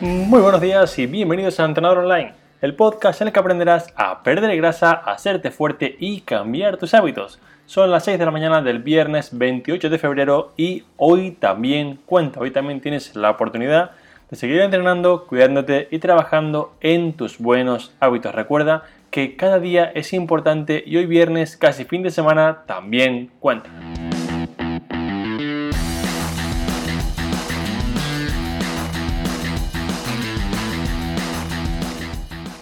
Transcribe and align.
Muy 0.00 0.42
buenos 0.42 0.60
días 0.60 0.98
y 0.98 1.06
bienvenidos 1.06 1.58
a 1.58 1.64
Entrenador 1.64 2.04
Online, 2.04 2.34
el 2.60 2.74
podcast 2.74 3.22
en 3.22 3.28
el 3.28 3.32
que 3.32 3.40
aprenderás 3.40 3.94
a 3.96 4.22
perder 4.22 4.54
grasa, 4.58 4.90
a 4.92 5.12
hacerte 5.12 5.50
fuerte 5.50 5.96
y 5.98 6.20
cambiar 6.20 6.76
tus 6.76 6.92
hábitos. 6.92 7.38
Son 7.64 7.90
las 7.90 8.04
6 8.04 8.18
de 8.18 8.26
la 8.26 8.30
mañana 8.30 8.60
del 8.60 8.80
viernes 8.80 9.30
28 9.38 9.88
de 9.88 9.98
febrero 9.98 10.52
y 10.54 10.84
hoy 10.98 11.30
también 11.30 11.98
cuenta, 12.04 12.40
hoy 12.40 12.50
también 12.50 12.82
tienes 12.82 13.16
la 13.16 13.30
oportunidad 13.30 13.92
de 14.30 14.36
seguir 14.36 14.60
entrenando, 14.60 15.26
cuidándote 15.26 15.88
y 15.90 15.98
trabajando 15.98 16.74
en 16.82 17.14
tus 17.14 17.38
buenos 17.38 17.94
hábitos. 17.98 18.34
Recuerda 18.34 18.82
que 19.10 19.34
cada 19.34 19.58
día 19.60 19.90
es 19.94 20.12
importante 20.12 20.84
y 20.84 20.98
hoy 20.98 21.06
viernes, 21.06 21.56
casi 21.56 21.86
fin 21.86 22.02
de 22.02 22.10
semana, 22.10 22.64
también 22.66 23.30
cuenta. 23.40 23.70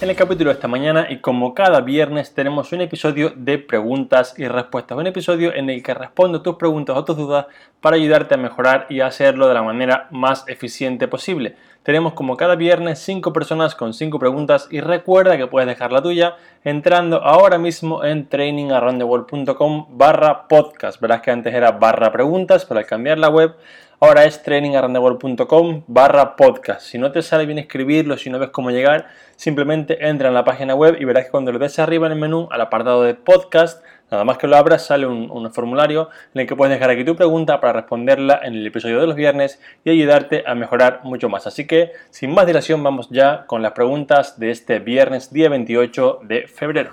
En 0.04 0.10
el 0.10 0.16
capítulo 0.16 0.50
de 0.50 0.56
esta 0.56 0.68
mañana 0.68 1.06
y 1.08 1.20
como 1.20 1.54
cada 1.54 1.80
viernes 1.80 2.34
tenemos 2.34 2.72
un 2.72 2.82
episodio 2.82 3.32
de 3.34 3.56
preguntas 3.56 4.34
y 4.36 4.46
respuestas, 4.46 4.98
un 4.98 5.06
episodio 5.06 5.54
en 5.54 5.70
el 5.70 5.82
que 5.82 5.94
respondo 5.94 6.42
tus 6.42 6.56
preguntas 6.56 6.94
o 6.94 7.06
tus 7.06 7.16
dudas 7.16 7.46
para 7.80 7.96
ayudarte 7.96 8.34
a 8.34 8.36
mejorar 8.36 8.84
y 8.90 9.00
hacerlo 9.00 9.48
de 9.48 9.54
la 9.54 9.62
manera 9.62 10.08
más 10.10 10.46
eficiente 10.46 11.08
posible. 11.08 11.56
Tenemos 11.84 12.12
como 12.12 12.36
cada 12.36 12.54
viernes 12.54 12.98
5 12.98 13.32
personas 13.32 13.74
con 13.74 13.94
5 13.94 14.18
preguntas 14.18 14.68
y 14.70 14.80
recuerda 14.80 15.38
que 15.38 15.46
puedes 15.46 15.66
dejar 15.66 15.90
la 15.90 16.02
tuya 16.02 16.36
entrando 16.64 17.22
ahora 17.24 17.56
mismo 17.56 18.04
en 18.04 18.28
trainingaroundtheworld.com 18.28 19.86
barra 19.96 20.48
podcast. 20.48 21.00
Verás 21.00 21.22
que 21.22 21.30
antes 21.30 21.54
era 21.54 21.72
barra 21.72 22.12
preguntas, 22.12 22.66
pero 22.66 22.78
al 22.78 22.84
cambiar 22.84 23.18
la 23.18 23.30
web 23.30 23.54
Ahora 24.00 24.24
es 24.24 24.42
trainingarrandewall.com 24.42 25.84
barra 25.86 26.34
podcast. 26.34 26.82
Si 26.82 26.98
no 26.98 27.12
te 27.12 27.22
sale 27.22 27.46
bien 27.46 27.58
escribirlo, 27.58 28.16
si 28.16 28.28
no 28.28 28.40
ves 28.40 28.50
cómo 28.50 28.70
llegar, 28.70 29.06
simplemente 29.36 30.08
entra 30.08 30.28
en 30.28 30.34
la 30.34 30.44
página 30.44 30.74
web 30.74 30.96
y 31.00 31.04
verás 31.04 31.26
que 31.26 31.30
cuando 31.30 31.52
lo 31.52 31.60
des 31.60 31.78
arriba 31.78 32.06
en 32.06 32.12
el 32.12 32.18
menú, 32.18 32.48
al 32.50 32.60
apartado 32.60 33.04
de 33.04 33.14
podcast, 33.14 33.84
nada 34.10 34.24
más 34.24 34.36
que 34.36 34.48
lo 34.48 34.56
abras, 34.56 34.84
sale 34.84 35.06
un, 35.06 35.30
un, 35.30 35.52
formulario 35.52 36.10
en 36.34 36.40
el 36.40 36.46
que 36.48 36.56
puedes 36.56 36.74
dejar 36.74 36.90
aquí 36.90 37.04
tu 37.04 37.14
pregunta 37.14 37.60
para 37.60 37.74
responderla 37.74 38.40
en 38.42 38.54
el 38.54 38.66
episodio 38.66 39.00
de 39.00 39.06
los 39.06 39.16
viernes 39.16 39.60
y 39.84 39.90
ayudarte 39.90 40.42
a 40.44 40.56
mejorar 40.56 41.00
mucho 41.04 41.28
más. 41.28 41.46
Así 41.46 41.66
que, 41.66 41.92
sin 42.10 42.34
más 42.34 42.46
dilación, 42.46 42.82
vamos 42.82 43.08
ya 43.10 43.46
con 43.46 43.62
las 43.62 43.72
preguntas 43.72 44.40
de 44.40 44.50
este 44.50 44.80
viernes, 44.80 45.32
día 45.32 45.48
28 45.48 46.20
de 46.24 46.48
febrero. 46.48 46.90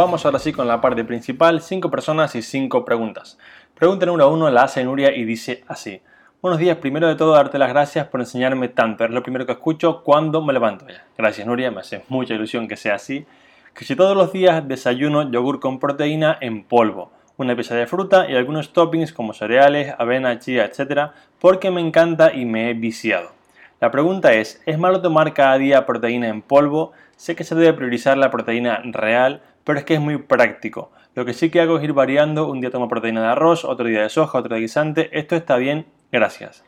Vamos 0.00 0.24
ahora 0.24 0.38
sí 0.38 0.54
con 0.54 0.66
la 0.66 0.80
parte 0.80 1.04
principal, 1.04 1.60
5 1.60 1.90
personas 1.90 2.34
y 2.34 2.40
5 2.40 2.86
preguntas. 2.86 3.36
Pregunta 3.74 4.06
número 4.06 4.32
1 4.32 4.48
la 4.48 4.62
hace 4.62 4.82
Nuria 4.82 5.14
y 5.14 5.26
dice 5.26 5.62
así. 5.68 6.00
Buenos 6.40 6.58
días, 6.58 6.78
primero 6.78 7.06
de 7.06 7.16
todo 7.16 7.34
darte 7.34 7.58
las 7.58 7.68
gracias 7.68 8.06
por 8.06 8.20
enseñarme 8.20 8.68
tanto, 8.68 9.04
es 9.04 9.10
lo 9.10 9.22
primero 9.22 9.44
que 9.44 9.52
escucho 9.52 10.02
cuando 10.02 10.40
me 10.40 10.54
levanto. 10.54 10.86
Gracias 11.18 11.46
Nuria, 11.46 11.70
me 11.70 11.80
hace 11.80 12.02
mucha 12.08 12.32
ilusión 12.32 12.66
que 12.66 12.78
sea 12.78 12.94
así. 12.94 13.26
Que 13.74 13.84
si 13.84 13.94
todos 13.94 14.16
los 14.16 14.32
días 14.32 14.66
desayuno 14.66 15.30
yogur 15.30 15.60
con 15.60 15.78
proteína 15.78 16.38
en 16.40 16.64
polvo, 16.64 17.12
una 17.36 17.54
pieza 17.54 17.74
de 17.74 17.86
fruta 17.86 18.26
y 18.26 18.34
algunos 18.34 18.72
toppings 18.72 19.12
como 19.12 19.34
cereales, 19.34 19.94
avena, 19.98 20.38
chía, 20.38 20.64
etc. 20.64 21.10
porque 21.38 21.70
me 21.70 21.82
encanta 21.82 22.32
y 22.32 22.46
me 22.46 22.70
he 22.70 22.72
viciado. 22.72 23.32
La 23.80 23.90
pregunta 23.90 24.32
es, 24.32 24.62
¿es 24.64 24.78
malo 24.78 25.02
tomar 25.02 25.34
cada 25.34 25.58
día 25.58 25.84
proteína 25.84 26.28
en 26.28 26.40
polvo? 26.40 26.92
Sé 27.16 27.36
que 27.36 27.44
se 27.44 27.54
debe 27.54 27.74
priorizar 27.74 28.16
la 28.16 28.30
proteína 28.30 28.80
real, 28.82 29.42
pero 29.64 29.78
es 29.78 29.84
que 29.84 29.94
es 29.94 30.00
muy 30.00 30.18
práctico. 30.18 30.90
Lo 31.14 31.24
que 31.24 31.32
sí 31.32 31.50
que 31.50 31.60
hago 31.60 31.78
es 31.78 31.84
ir 31.84 31.92
variando, 31.92 32.48
un 32.48 32.60
día 32.60 32.70
tomo 32.70 32.88
proteína 32.88 33.22
de 33.22 33.28
arroz, 33.28 33.64
otro 33.64 33.86
día 33.86 34.02
de 34.02 34.08
soja, 34.08 34.38
otro 34.38 34.54
de 34.54 34.60
guisante, 34.60 35.10
esto 35.18 35.36
está 35.36 35.56
bien, 35.56 35.86
gracias. 36.12 36.64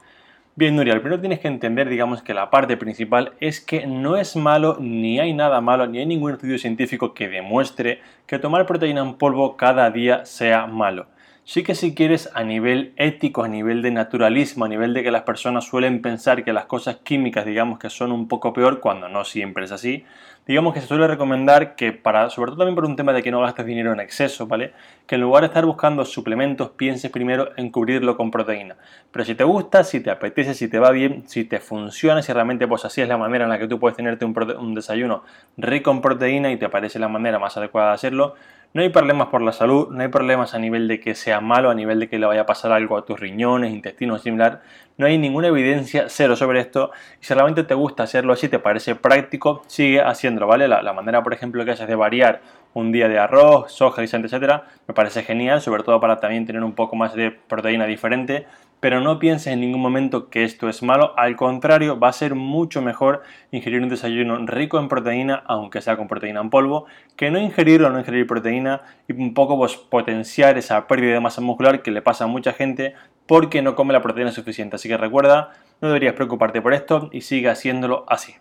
Bien, 0.54 0.76
Nuria, 0.76 0.92
primero 0.94 1.19
tienes 1.19 1.38
que 1.38 1.48
entender, 1.48 1.88
digamos, 1.88 2.22
que 2.22 2.34
la 2.34 2.50
parte 2.50 2.76
principal 2.76 3.32
es 3.41 3.60
que 3.60 3.86
no 3.86 4.19
es 4.19 4.36
malo, 4.36 4.76
ni 4.81 5.19
hay 5.19 5.32
nada 5.32 5.62
malo, 5.62 5.86
ni 5.86 5.98
hay 5.98 6.04
ningún 6.04 6.32
estudio 6.32 6.58
científico 6.58 7.14
que 7.14 7.28
demuestre 7.28 8.02
que 8.26 8.38
tomar 8.38 8.66
proteína 8.66 9.00
en 9.00 9.14
polvo 9.14 9.56
cada 9.56 9.91
día 9.91 10.26
sea 10.26 10.66
malo. 10.66 11.06
Sí 11.44 11.64
que 11.64 11.75
si 11.75 11.92
quieres 11.92 12.30
a 12.34 12.44
nivel 12.44 12.92
ético, 12.97 13.42
a 13.42 13.48
nivel 13.48 13.82
de 13.82 13.91
naturalismo, 13.91 14.64
a 14.64 14.69
nivel 14.69 14.94
de 14.94 15.03
que 15.03 15.10
las 15.10 15.22
personas 15.22 15.64
suelen 15.64 16.00
pensar 16.00 16.44
que 16.44 16.53
las 16.53 16.66
cosas 16.66 16.98
químicas, 17.03 17.44
digamos 17.44 17.80
que 17.80 17.91
son 17.91 18.12
un 18.12 18.28
poco 18.28 18.53
peor, 18.53 18.78
cuando 18.78 19.08
no 19.08 19.25
siempre 19.25 19.64
es 19.64 19.72
así, 19.72 20.04
digamos 20.47 20.72
que 20.72 20.81
se 20.81 20.86
suele 20.86 21.08
recomendar 21.08 21.75
que 21.75 21.91
para, 21.91 22.31
sobre 22.31 22.52
todo 22.52 22.58
también 22.58 22.76
por 22.76 22.84
un 22.84 22.94
tema 22.94 23.12
de 23.12 23.25
que 23.25 23.32
no 23.32 23.41
gastes 23.41 23.66
dinero 23.66 23.92
en 23.92 23.98
exceso, 23.98 24.47
¿vale? 24.47 24.72
Que 25.04 25.16
en 25.16 25.22
lugar 25.22 25.42
de 25.42 25.48
estar 25.48 25.66
buscando 25.66 26.04
suplementos, 26.04 26.70
pienses 26.70 27.10
primero 27.10 27.50
en 27.56 27.70
cubrirlo 27.70 28.16
con 28.16 28.31
proteína. 28.31 28.76
Pero 29.10 29.25
si 29.25 29.34
te 29.34 29.42
gusta, 29.42 29.82
si 29.82 29.98
te 29.98 30.12
apetece, 30.12 30.54
si 30.54 30.69
te 30.69 30.78
va 30.78 30.92
bien, 30.92 31.25
si 31.26 31.42
te 31.42 31.58
funciona, 31.58 32.22
si 32.22 32.32
realmente 32.32 32.69
pues 32.69 32.84
así 32.84 33.00
es 33.00 33.08
la 33.08 33.19
manera 33.19 33.44
en 33.44 33.50
la 33.50 33.58
que 33.58 33.66
tú 33.66 33.81
puedes 33.81 33.97
tenerte 33.97 34.25
un, 34.25 34.56
un 34.60 34.75
desayuno 34.76 35.25
rico 35.56 35.91
en 35.91 36.02
proteína 36.02 36.52
y 36.52 36.56
te 36.56 36.69
parece 36.69 37.00
la 37.00 37.08
manera 37.08 37.41
más 37.41 37.56
adecuada 37.56 37.88
de 37.88 37.94
hacerlo, 37.94 38.36
no 38.75 38.81
hay 38.81 38.88
problemas 38.88 39.28
por 39.28 39.43
la 39.43 39.53
salud, 39.53 39.88
no 39.91 40.03
hay 40.03 40.09
problemas 40.09 40.55
a 40.55 40.59
nivel 40.59 40.88
de 40.88 40.99
que 40.99 41.15
sea 41.15 41.41
malo, 41.41 41.69
a 41.69 41.75
nivel 41.75 42.00
de 42.00 42.09
que 42.09 42.19
le 42.19 42.27
vaya 42.27 42.43
a 42.43 42.47
pasar 42.47 42.72
algo 42.72 42.97
a 42.97 43.05
tus 43.05 43.21
riñones, 43.21 43.72
intestinos, 43.72 44.22
similar. 44.22 44.62
No 44.97 45.06
hay 45.06 45.19
ninguna 45.19 45.49
evidencia 45.49 46.06
cero 46.09 46.37
sobre 46.37 46.60
esto. 46.60 46.91
Y 47.21 47.25
si 47.25 47.34
realmente 47.34 47.65
te 47.65 47.75
gusta 47.75 48.05
hacerlo 48.05 48.32
así, 48.32 48.49
te 48.49 48.59
parece 48.59 48.94
práctico, 48.94 49.62
sigue 49.66 50.00
haciéndolo, 50.00 50.47
¿vale? 50.47 50.69
La, 50.69 50.93
manera, 50.94 51.22
por 51.22 51.34
ejemplo, 51.34 51.65
que 51.65 51.72
haces 51.72 51.87
de 51.87 51.94
variar 51.94 52.41
un 52.72 52.93
día 52.93 53.09
de 53.09 53.19
arroz, 53.19 53.72
soja, 53.72 54.00
guisante, 54.00 54.28
etcétera, 54.28 54.65
me 54.88 54.94
parece 54.94 55.22
genial, 55.22 55.61
sobre 55.61 55.82
todo 55.82 56.00
para 56.00 56.21
también 56.21 56.47
tener 56.47 56.65
un 56.65 56.72
poco 56.72 56.97
más 56.97 57.15
de 57.15 57.31
proteína 57.31 57.84
diferente 57.84 58.47
pero 58.82 59.00
no 59.00 59.20
pienses 59.20 59.53
en 59.53 59.60
ningún 59.60 59.81
momento 59.81 60.28
que 60.28 60.43
esto 60.43 60.69
es 60.69 60.82
malo, 60.82 61.15
al 61.16 61.37
contrario, 61.37 62.00
va 62.00 62.09
a 62.09 62.12
ser 62.12 62.34
mucho 62.34 62.82
mejor 62.82 63.22
ingerir 63.53 63.81
un 63.81 63.88
desayuno 63.88 64.44
rico 64.44 64.81
en 64.81 64.88
proteína, 64.88 65.44
aunque 65.47 65.81
sea 65.81 65.97
con 65.97 66.09
proteína 66.09 66.41
en 66.41 66.50
polvo, 66.50 66.87
que 67.15 67.31
no 67.31 67.38
ingerir 67.38 67.84
o 67.84 67.91
no 67.91 68.00
ingerir 68.00 68.26
proteína 68.26 68.82
y 69.06 69.12
un 69.12 69.34
poco 69.34 69.56
pues, 69.56 69.76
potenciar 69.76 70.59
esa 70.59 70.88
pérdida 70.88 71.12
de 71.12 71.20
masa 71.20 71.41
muscular 71.41 71.81
que 71.82 71.93
le 71.93 72.03
pasa 72.03 72.25
a 72.25 72.26
mucha 72.26 72.54
gente 72.54 72.97
porque 73.28 73.62
no 73.62 73.76
come 73.76 73.93
la 73.93 74.03
proteína 74.03 74.32
suficiente. 74.32 74.75
Así 74.75 74.88
que 74.88 74.97
recuerda, 74.97 75.53
no 75.81 75.87
deberías 75.87 76.14
preocuparte 76.14 76.60
por 76.60 76.75
esto 76.75 77.09
y 77.12 77.20
sigue 77.20 77.50
haciéndolo 77.50 78.04
así. 78.09 78.34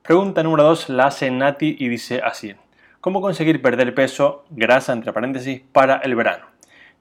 Pregunta 0.00 0.42
número 0.42 0.62
2 0.62 0.88
la 0.88 1.08
hace 1.08 1.30
Nati 1.30 1.76
y 1.78 1.88
dice 1.88 2.22
así. 2.24 2.54
¿Cómo 3.02 3.20
conseguir 3.20 3.60
perder 3.60 3.94
peso, 3.94 4.46
grasa 4.48 4.94
entre 4.94 5.12
paréntesis, 5.12 5.60
para 5.72 5.96
el 5.96 6.14
verano? 6.14 6.46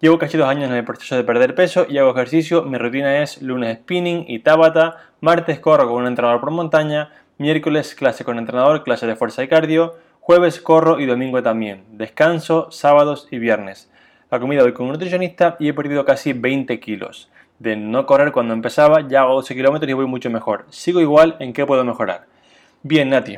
Llevo 0.01 0.17
casi 0.17 0.35
dos 0.35 0.49
años 0.49 0.67
en 0.67 0.75
el 0.75 0.83
proceso 0.83 1.15
de 1.15 1.23
perder 1.23 1.53
peso 1.53 1.85
y 1.87 1.99
hago 1.99 2.09
ejercicio. 2.09 2.63
Mi 2.63 2.79
rutina 2.79 3.21
es 3.21 3.39
lunes 3.39 3.77
spinning 3.77 4.25
y 4.27 4.39
tabata, 4.39 4.97
martes 5.19 5.59
corro 5.59 5.87
con 5.87 6.01
un 6.01 6.07
entrenador 6.07 6.39
por 6.39 6.49
montaña, 6.49 7.11
miércoles 7.37 7.93
clase 7.93 8.23
con 8.23 8.39
entrenador, 8.39 8.83
clase 8.83 9.05
de 9.05 9.15
fuerza 9.15 9.43
y 9.43 9.47
cardio, 9.47 9.93
jueves 10.19 10.59
corro 10.59 10.99
y 10.99 11.05
domingo 11.05 11.43
también. 11.43 11.83
Descanso 11.91 12.71
sábados 12.71 13.27
y 13.29 13.37
viernes. 13.37 13.91
La 14.31 14.39
comida 14.39 14.63
voy 14.63 14.73
con 14.73 14.87
un 14.87 14.93
nutricionista 14.93 15.55
y 15.59 15.69
he 15.69 15.73
perdido 15.75 16.03
casi 16.03 16.33
20 16.33 16.79
kilos. 16.79 17.29
De 17.59 17.75
no 17.75 18.07
correr 18.07 18.31
cuando 18.31 18.55
empezaba, 18.55 19.07
ya 19.07 19.21
hago 19.21 19.35
12 19.35 19.53
kilómetros 19.53 19.87
y 19.87 19.93
voy 19.93 20.07
mucho 20.07 20.31
mejor. 20.31 20.65
Sigo 20.69 20.99
igual, 20.99 21.35
¿en 21.37 21.53
qué 21.53 21.63
puedo 21.67 21.85
mejorar? 21.85 22.25
Bien, 22.81 23.11
Nati, 23.11 23.37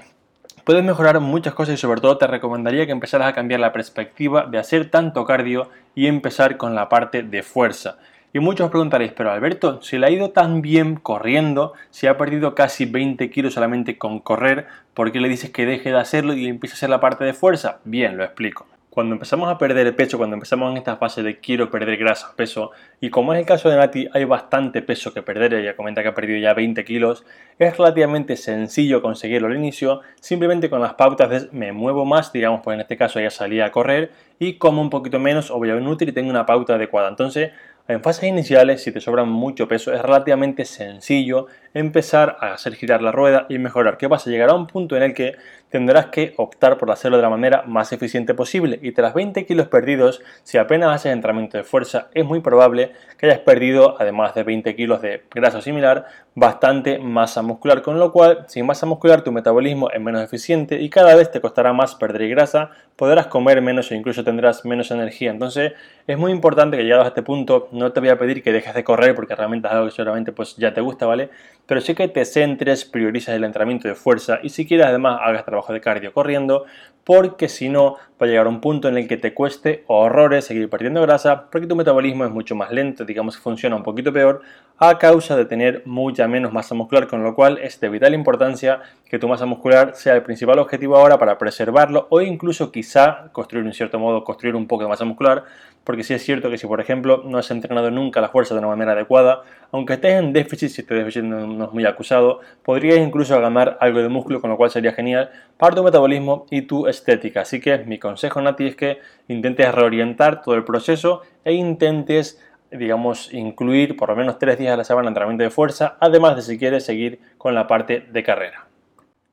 Puedes 0.64 0.86
mejorar 0.86 1.20
muchas 1.20 1.54
cosas 1.54 1.76
y 1.76 1.78
sobre 1.78 2.00
todo 2.00 2.18
te 2.18 2.26
recomendaría 2.26 2.86
que 2.86 2.94
empezaras 2.94 3.28
a 3.28 3.34
cambiar 3.34 3.60
la 3.60 3.74
perspectiva 3.74 4.46
de 4.46 4.58
hacer 4.58 4.90
tanto 4.90 5.26
cardio 5.26 5.70
y 5.94 6.08
empezar 6.08 6.56
con 6.56 6.74
la 6.74 6.88
parte 6.88 7.22
de 7.22 7.44
fuerza. 7.44 7.98
Y 8.32 8.40
muchos 8.40 8.66
os 8.66 8.72
preguntaréis, 8.72 9.12
pero 9.12 9.30
Alberto, 9.30 9.82
si 9.82 9.98
le 9.98 10.08
ha 10.08 10.10
ido 10.10 10.30
tan 10.30 10.62
bien 10.62 10.96
corriendo, 10.96 11.74
si 11.90 12.08
ha 12.08 12.18
perdido 12.18 12.56
casi 12.56 12.86
20 12.86 13.30
kilos 13.30 13.56
solamente 13.56 13.98
con 13.98 14.22
correr, 14.22 14.68
¿por 14.94 15.12
qué 15.12 15.20
le 15.20 15.28
dices 15.28 15.50
que 15.50 15.66
deje 15.66 15.92
de 15.92 16.00
hacerlo 16.00 16.34
y 16.34 16.48
empiece 16.48 16.76
a 16.76 16.78
hacer 16.78 16.90
la 16.90 17.02
parte 17.02 17.26
de 17.26 17.34
fuerza? 17.34 17.80
Bien, 17.84 18.16
lo 18.16 18.24
explico 18.24 18.66
cuando 18.94 19.16
empezamos 19.16 19.50
a 19.50 19.58
perder 19.58 19.96
peso, 19.96 20.20
cuando 20.20 20.36
empezamos 20.36 20.70
en 20.70 20.78
esta 20.78 20.98
fase 20.98 21.24
de 21.24 21.40
quiero 21.40 21.72
perder 21.72 21.98
grasa, 21.98 22.36
peso, 22.36 22.70
y 23.02 23.10
como 23.10 23.34
es 23.34 23.40
el 23.40 23.46
caso 23.48 23.68
de 23.68 23.76
Nati, 23.76 24.08
hay 24.14 24.24
bastante 24.24 24.84
peso 24.84 25.12
que 25.16 25.24
perder, 25.24 25.56
ella 25.56 25.76
comenta 25.76 26.04
que 26.04 26.10
ha 26.10 26.14
perdido 26.14 26.38
ya 26.38 26.54
20 26.54 26.86
kilos, 26.86 27.26
es 27.58 27.76
relativamente 27.76 28.38
sencillo 28.38 29.02
conseguirlo 29.02 29.48
al 29.48 29.56
inicio, 29.56 30.02
simplemente 30.20 30.70
con 30.70 30.80
las 30.80 30.94
pautas 30.94 31.28
de 31.32 31.50
me 31.52 31.72
muevo 31.72 32.06
más, 32.06 32.32
digamos, 32.32 32.62
pues 32.64 32.76
en 32.76 32.82
este 32.82 32.96
caso 32.96 33.18
ella 33.18 33.32
salía 33.32 33.66
a 33.66 33.72
correr, 33.72 34.12
y 34.38 34.60
como 34.60 34.80
un 34.80 34.92
poquito 34.92 35.20
menos 35.20 35.50
o 35.50 35.58
voy 35.58 35.72
a 35.72 35.76
un 35.76 35.98
y 36.00 36.12
tengo 36.12 36.30
una 36.30 36.46
pauta 36.46 36.76
adecuada. 36.76 37.10
Entonces, 37.10 37.52
En 37.86 38.02
fases 38.02 38.24
iniciales, 38.24 38.82
si 38.82 38.94
te 38.94 39.02
sobra 39.02 39.26
mucho 39.26 39.68
peso, 39.68 39.92
es 39.92 40.02
relativamente 40.02 40.64
sencillo 40.64 41.48
empezar 41.74 42.38
a 42.40 42.54
hacer 42.54 42.76
girar 42.76 43.02
la 43.02 43.12
rueda 43.12 43.46
y 43.50 43.58
mejorar. 43.58 43.98
¿Qué 43.98 44.08
pasa? 44.08 44.30
Llegará 44.30 44.54
un 44.54 44.68
punto 44.68 44.96
en 44.96 45.04
el 45.04 45.14
que 45.14 45.36
tendrás 45.68 46.06
que 46.06 46.34
optar 46.38 46.78
por 46.78 46.92
hacerlo 46.92 47.18
de 47.18 47.24
la 47.24 47.30
manera 47.30 47.64
más 47.68 47.92
eficiente 47.92 48.34
posible 48.34 48.80
y 48.82 48.94
tras 48.94 49.14
20 49.14 49.46
kilos 49.46 49.68
perdidos, 49.68 50.22
si 50.44 50.58
apenas 50.58 50.96
haces 50.96 51.12
entrenamiento 51.12 51.58
de 51.58 51.66
fuerza, 51.66 52.08
es 52.14 52.24
muy 52.24 52.40
probable 52.40 52.94
que 53.18 53.26
hayas 53.26 53.40
perdido, 53.40 53.98
además 54.00 54.34
de 54.34 54.44
20 54.44 54.76
kilos 54.78 55.02
de 55.02 55.24
grasa 55.36 55.62
similar, 55.62 56.06
bastante 56.36 56.98
masa 56.98 57.42
muscular, 57.42 57.82
con 57.82 58.00
lo 58.00 58.12
cual, 58.12 58.46
sin 58.48 58.66
masa 58.66 58.86
muscular, 58.86 59.24
tu 59.24 59.32
metabolismo 59.32 59.90
es 59.92 60.02
menos 60.02 60.22
eficiente 60.22 60.82
y 60.82 60.90
cada 60.90 61.16
vez 61.16 61.30
te 61.32 61.40
costará 61.42 61.74
más 61.74 61.96
perder 61.96 62.30
grasa, 62.30 62.72
podrás 62.96 63.28
comer 63.28 63.62
menos 63.62 63.92
e 63.92 63.96
incluso 63.96 64.24
tendrás 64.24 64.66
menos 64.66 64.90
energía. 64.92 65.32
Entonces, 65.32 65.74
es 66.08 66.18
muy 66.18 66.32
importante 66.32 66.78
que 66.78 66.84
llegados 66.84 67.06
a 67.06 67.10
este 67.10 67.22
punto, 67.22 67.70
no 67.72 67.92
te 67.92 68.00
voy 68.00 68.10
a 68.10 68.18
pedir 68.18 68.42
que 68.42 68.52
dejes 68.52 68.74
de 68.74 68.84
correr 68.84 69.16
porque 69.16 69.36
realmente 69.36 69.68
es 69.68 69.74
algo 69.74 69.86
que 69.86 69.92
seguramente 69.92 70.32
pues 70.32 70.56
ya 70.58 70.74
te 70.74 70.82
gusta, 70.82 71.06
¿vale? 71.06 71.30
Pero 71.66 71.82
sí 71.82 71.96
que 71.96 72.08
te 72.08 72.26
centres, 72.26 72.86
priorices 72.86 73.36
el 73.36 73.44
entrenamiento 73.44 73.88
de 73.88 73.96
fuerza 73.96 74.40
y 74.44 74.50
si 74.50 74.68
quieres 74.68 74.86
además 74.86 75.20
hagas 75.24 75.46
trabajo 75.46 75.72
de 75.72 75.82
cardio 75.82 76.14
corriendo, 76.14 76.66
porque 77.04 77.50
si 77.50 77.70
no 77.70 77.96
va 78.22 78.26
a 78.26 78.30
llegar 78.30 78.46
a 78.46 78.50
un 78.50 78.62
punto 78.62 78.88
en 78.88 78.98
el 78.98 79.08
que 79.08 79.18
te 79.18 79.34
cueste 79.34 79.84
horrores 79.88 80.46
seguir 80.46 80.70
perdiendo 80.70 81.02
grasa 81.02 81.50
porque 81.50 81.68
tu 81.68 81.76
metabolismo 81.76 82.26
es 82.26 82.32
mucho 82.32 82.56
más 82.56 82.72
lento, 82.72 83.06
digamos 83.06 83.36
que 83.36 83.42
funciona 83.42 83.76
un 83.76 83.84
poquito 83.84 84.14
peor 84.14 84.42
a 84.78 84.98
causa 84.98 85.36
de 85.36 85.46
tener 85.46 85.84
mucha 85.86 86.28
menos 86.28 86.52
masa 86.52 86.76
muscular, 86.76 87.08
con 87.08 87.24
lo 87.24 87.36
cual 87.36 87.58
es 87.60 87.80
de 87.80 87.90
vital 87.90 88.14
importancia 88.14 88.82
que 89.06 89.20
tu 89.20 89.28
masa 89.28 89.46
muscular 89.46 89.96
sea 89.96 90.16
el 90.16 90.24
principal 90.24 90.60
objetivo 90.60 90.98
ahora 90.98 91.18
para 91.18 91.38
preservarlo 91.38 92.08
o 92.10 92.22
incluso 92.22 92.72
quizá 92.72 93.30
construir 93.32 93.66
en 93.66 93.74
cierto 93.74 94.00
modo, 94.00 94.24
construir 94.24 94.56
un 94.56 94.68
poco 94.68 94.84
de 94.84 94.90
masa 94.90 95.06
muscular, 95.06 95.44
porque 95.84 96.04
sí 96.04 96.14
es 96.14 96.24
cierto 96.24 96.50
que 96.50 96.58
si 96.58 96.68
por 96.68 96.80
ejemplo 96.80 97.24
no 97.26 97.38
has 97.38 97.52
entrenado 97.52 97.92
nunca 97.92 98.22
la 98.22 98.30
fuerza 98.30 98.54
de 98.54 98.60
una 98.60 98.70
manera 98.70 98.94
adecuada, 98.94 99.42
aunque 99.72 99.94
estés 99.94 100.14
en 100.14 100.34
déficit, 100.34 100.70
si 100.70 100.82
este 100.82 100.96
déficit 100.96 101.24
no 101.24 101.66
es 101.66 101.72
muy 101.72 101.86
acusado, 101.86 102.40
podrías 102.64 102.98
incluso 102.98 103.40
ganar 103.40 103.78
algo 103.82 104.00
de 104.00 104.10
músculo, 104.10 104.42
con 104.42 104.50
lo 104.50 104.58
cual 104.58 104.70
sería 104.70 104.94
genial 104.94 105.32
para 105.58 105.76
tu 105.76 105.84
metabolismo 105.84 106.46
y 106.50 106.64
tu 106.64 106.88
estética. 106.88 107.42
Así 107.42 107.60
que 107.60 107.80
mi 107.80 108.00
consejo, 108.00 108.42
Nati, 108.42 108.68
es 108.68 108.76
que 108.76 109.00
intentes 109.28 109.74
reorientar 109.74 110.42
todo 110.42 110.56
el 110.56 110.64
proceso 110.64 111.22
e 111.44 111.54
intentes 111.54 112.40
digamos, 112.78 113.32
incluir 113.34 113.96
por 113.96 114.10
lo 114.10 114.16
menos 114.16 114.40
tres 114.40 114.58
días 114.58 114.74
a 114.74 114.78
la 114.78 114.84
semana 114.84 115.08
entrenamiento 115.08 115.44
de 115.44 115.52
fuerza, 115.52 115.96
además 116.00 116.36
de 116.36 116.42
si 116.42 116.58
quieres 116.58 116.84
seguir 116.84 117.20
con 117.38 117.54
la 117.54 117.68
parte 117.68 118.08
de 118.12 118.24
carrera. 118.24 118.66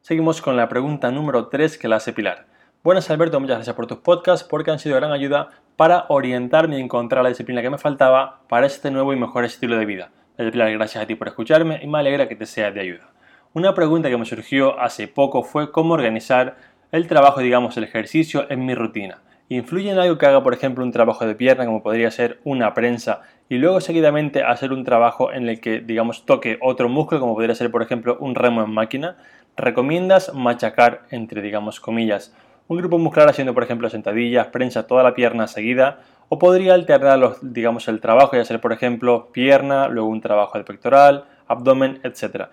Seguimos 0.02 0.42
con 0.42 0.56
la 0.56 0.68
pregunta 0.68 1.10
número 1.10 1.48
3 1.48 1.78
que 1.78 1.88
la 1.88 1.96
hace 1.96 2.12
Pilar. 2.12 2.46
Buenas 2.82 3.10
Alberto, 3.10 3.38
muchas 3.38 3.58
gracias 3.58 3.76
por 3.76 3.86
tus 3.86 3.98
podcasts 3.98 4.48
porque 4.48 4.70
han 4.70 4.78
sido 4.78 4.94
de 4.94 5.02
gran 5.02 5.12
ayuda 5.12 5.50
para 5.76 6.06
orientarme 6.08 6.78
y 6.78 6.80
encontrar 6.80 7.22
la 7.22 7.28
disciplina 7.28 7.60
que 7.60 7.68
me 7.68 7.76
faltaba 7.76 8.40
para 8.48 8.66
este 8.66 8.90
nuevo 8.90 9.12
y 9.12 9.16
mejor 9.16 9.44
estilo 9.44 9.76
de 9.76 9.84
vida. 9.84 10.12
Pilar, 10.38 10.72
gracias 10.72 11.04
a 11.04 11.06
ti 11.06 11.14
por 11.14 11.28
escucharme 11.28 11.78
y 11.82 11.86
me 11.86 11.98
alegra 11.98 12.26
que 12.26 12.36
te 12.36 12.46
sea 12.46 12.70
de 12.70 12.80
ayuda. 12.80 13.10
Una 13.52 13.74
pregunta 13.74 14.08
que 14.08 14.16
me 14.16 14.24
surgió 14.24 14.80
hace 14.80 15.08
poco 15.08 15.42
fue 15.42 15.70
cómo 15.70 15.92
organizar 15.92 16.56
el 16.90 17.06
trabajo, 17.06 17.40
digamos, 17.40 17.76
el 17.76 17.84
ejercicio 17.84 18.46
en 18.48 18.64
mi 18.64 18.74
rutina. 18.74 19.18
¿Influye 19.50 19.90
en 19.90 19.98
algo 19.98 20.16
que 20.16 20.24
haga, 20.24 20.42
por 20.42 20.54
ejemplo, 20.54 20.82
un 20.82 20.90
trabajo 20.90 21.26
de 21.26 21.34
pierna, 21.34 21.66
como 21.66 21.82
podría 21.82 22.10
ser 22.10 22.40
una 22.44 22.72
prensa, 22.72 23.20
y 23.50 23.58
luego 23.58 23.82
seguidamente 23.82 24.42
hacer 24.42 24.72
un 24.72 24.84
trabajo 24.84 25.34
en 25.34 25.50
el 25.50 25.60
que, 25.60 25.80
digamos, 25.80 26.24
toque 26.24 26.56
otro 26.62 26.88
músculo, 26.88 27.20
como 27.20 27.34
podría 27.34 27.54
ser, 27.54 27.70
por 27.70 27.82
ejemplo, 27.82 28.16
un 28.20 28.34
remo 28.34 28.62
en 28.62 28.70
máquina? 28.70 29.18
¿Recomiendas 29.54 30.32
machacar, 30.32 31.02
entre, 31.10 31.42
digamos, 31.42 31.78
comillas, 31.78 32.34
un 32.70 32.76
grupo 32.76 32.98
muscular 32.98 33.28
haciendo, 33.28 33.52
por 33.52 33.64
ejemplo, 33.64 33.90
sentadillas, 33.90 34.46
prensa 34.46 34.86
toda 34.86 35.02
la 35.02 35.12
pierna 35.12 35.48
seguida, 35.48 36.02
o 36.28 36.38
podría 36.38 36.74
alternar, 36.74 37.18
los, 37.18 37.38
digamos, 37.42 37.88
el 37.88 38.00
trabajo 38.00 38.36
y 38.36 38.38
hacer, 38.38 38.60
por 38.60 38.72
ejemplo, 38.72 39.32
pierna, 39.32 39.88
luego 39.88 40.08
un 40.08 40.20
trabajo 40.20 40.56
de 40.56 40.62
pectoral, 40.62 41.24
abdomen, 41.48 41.98
etc. 42.04 42.44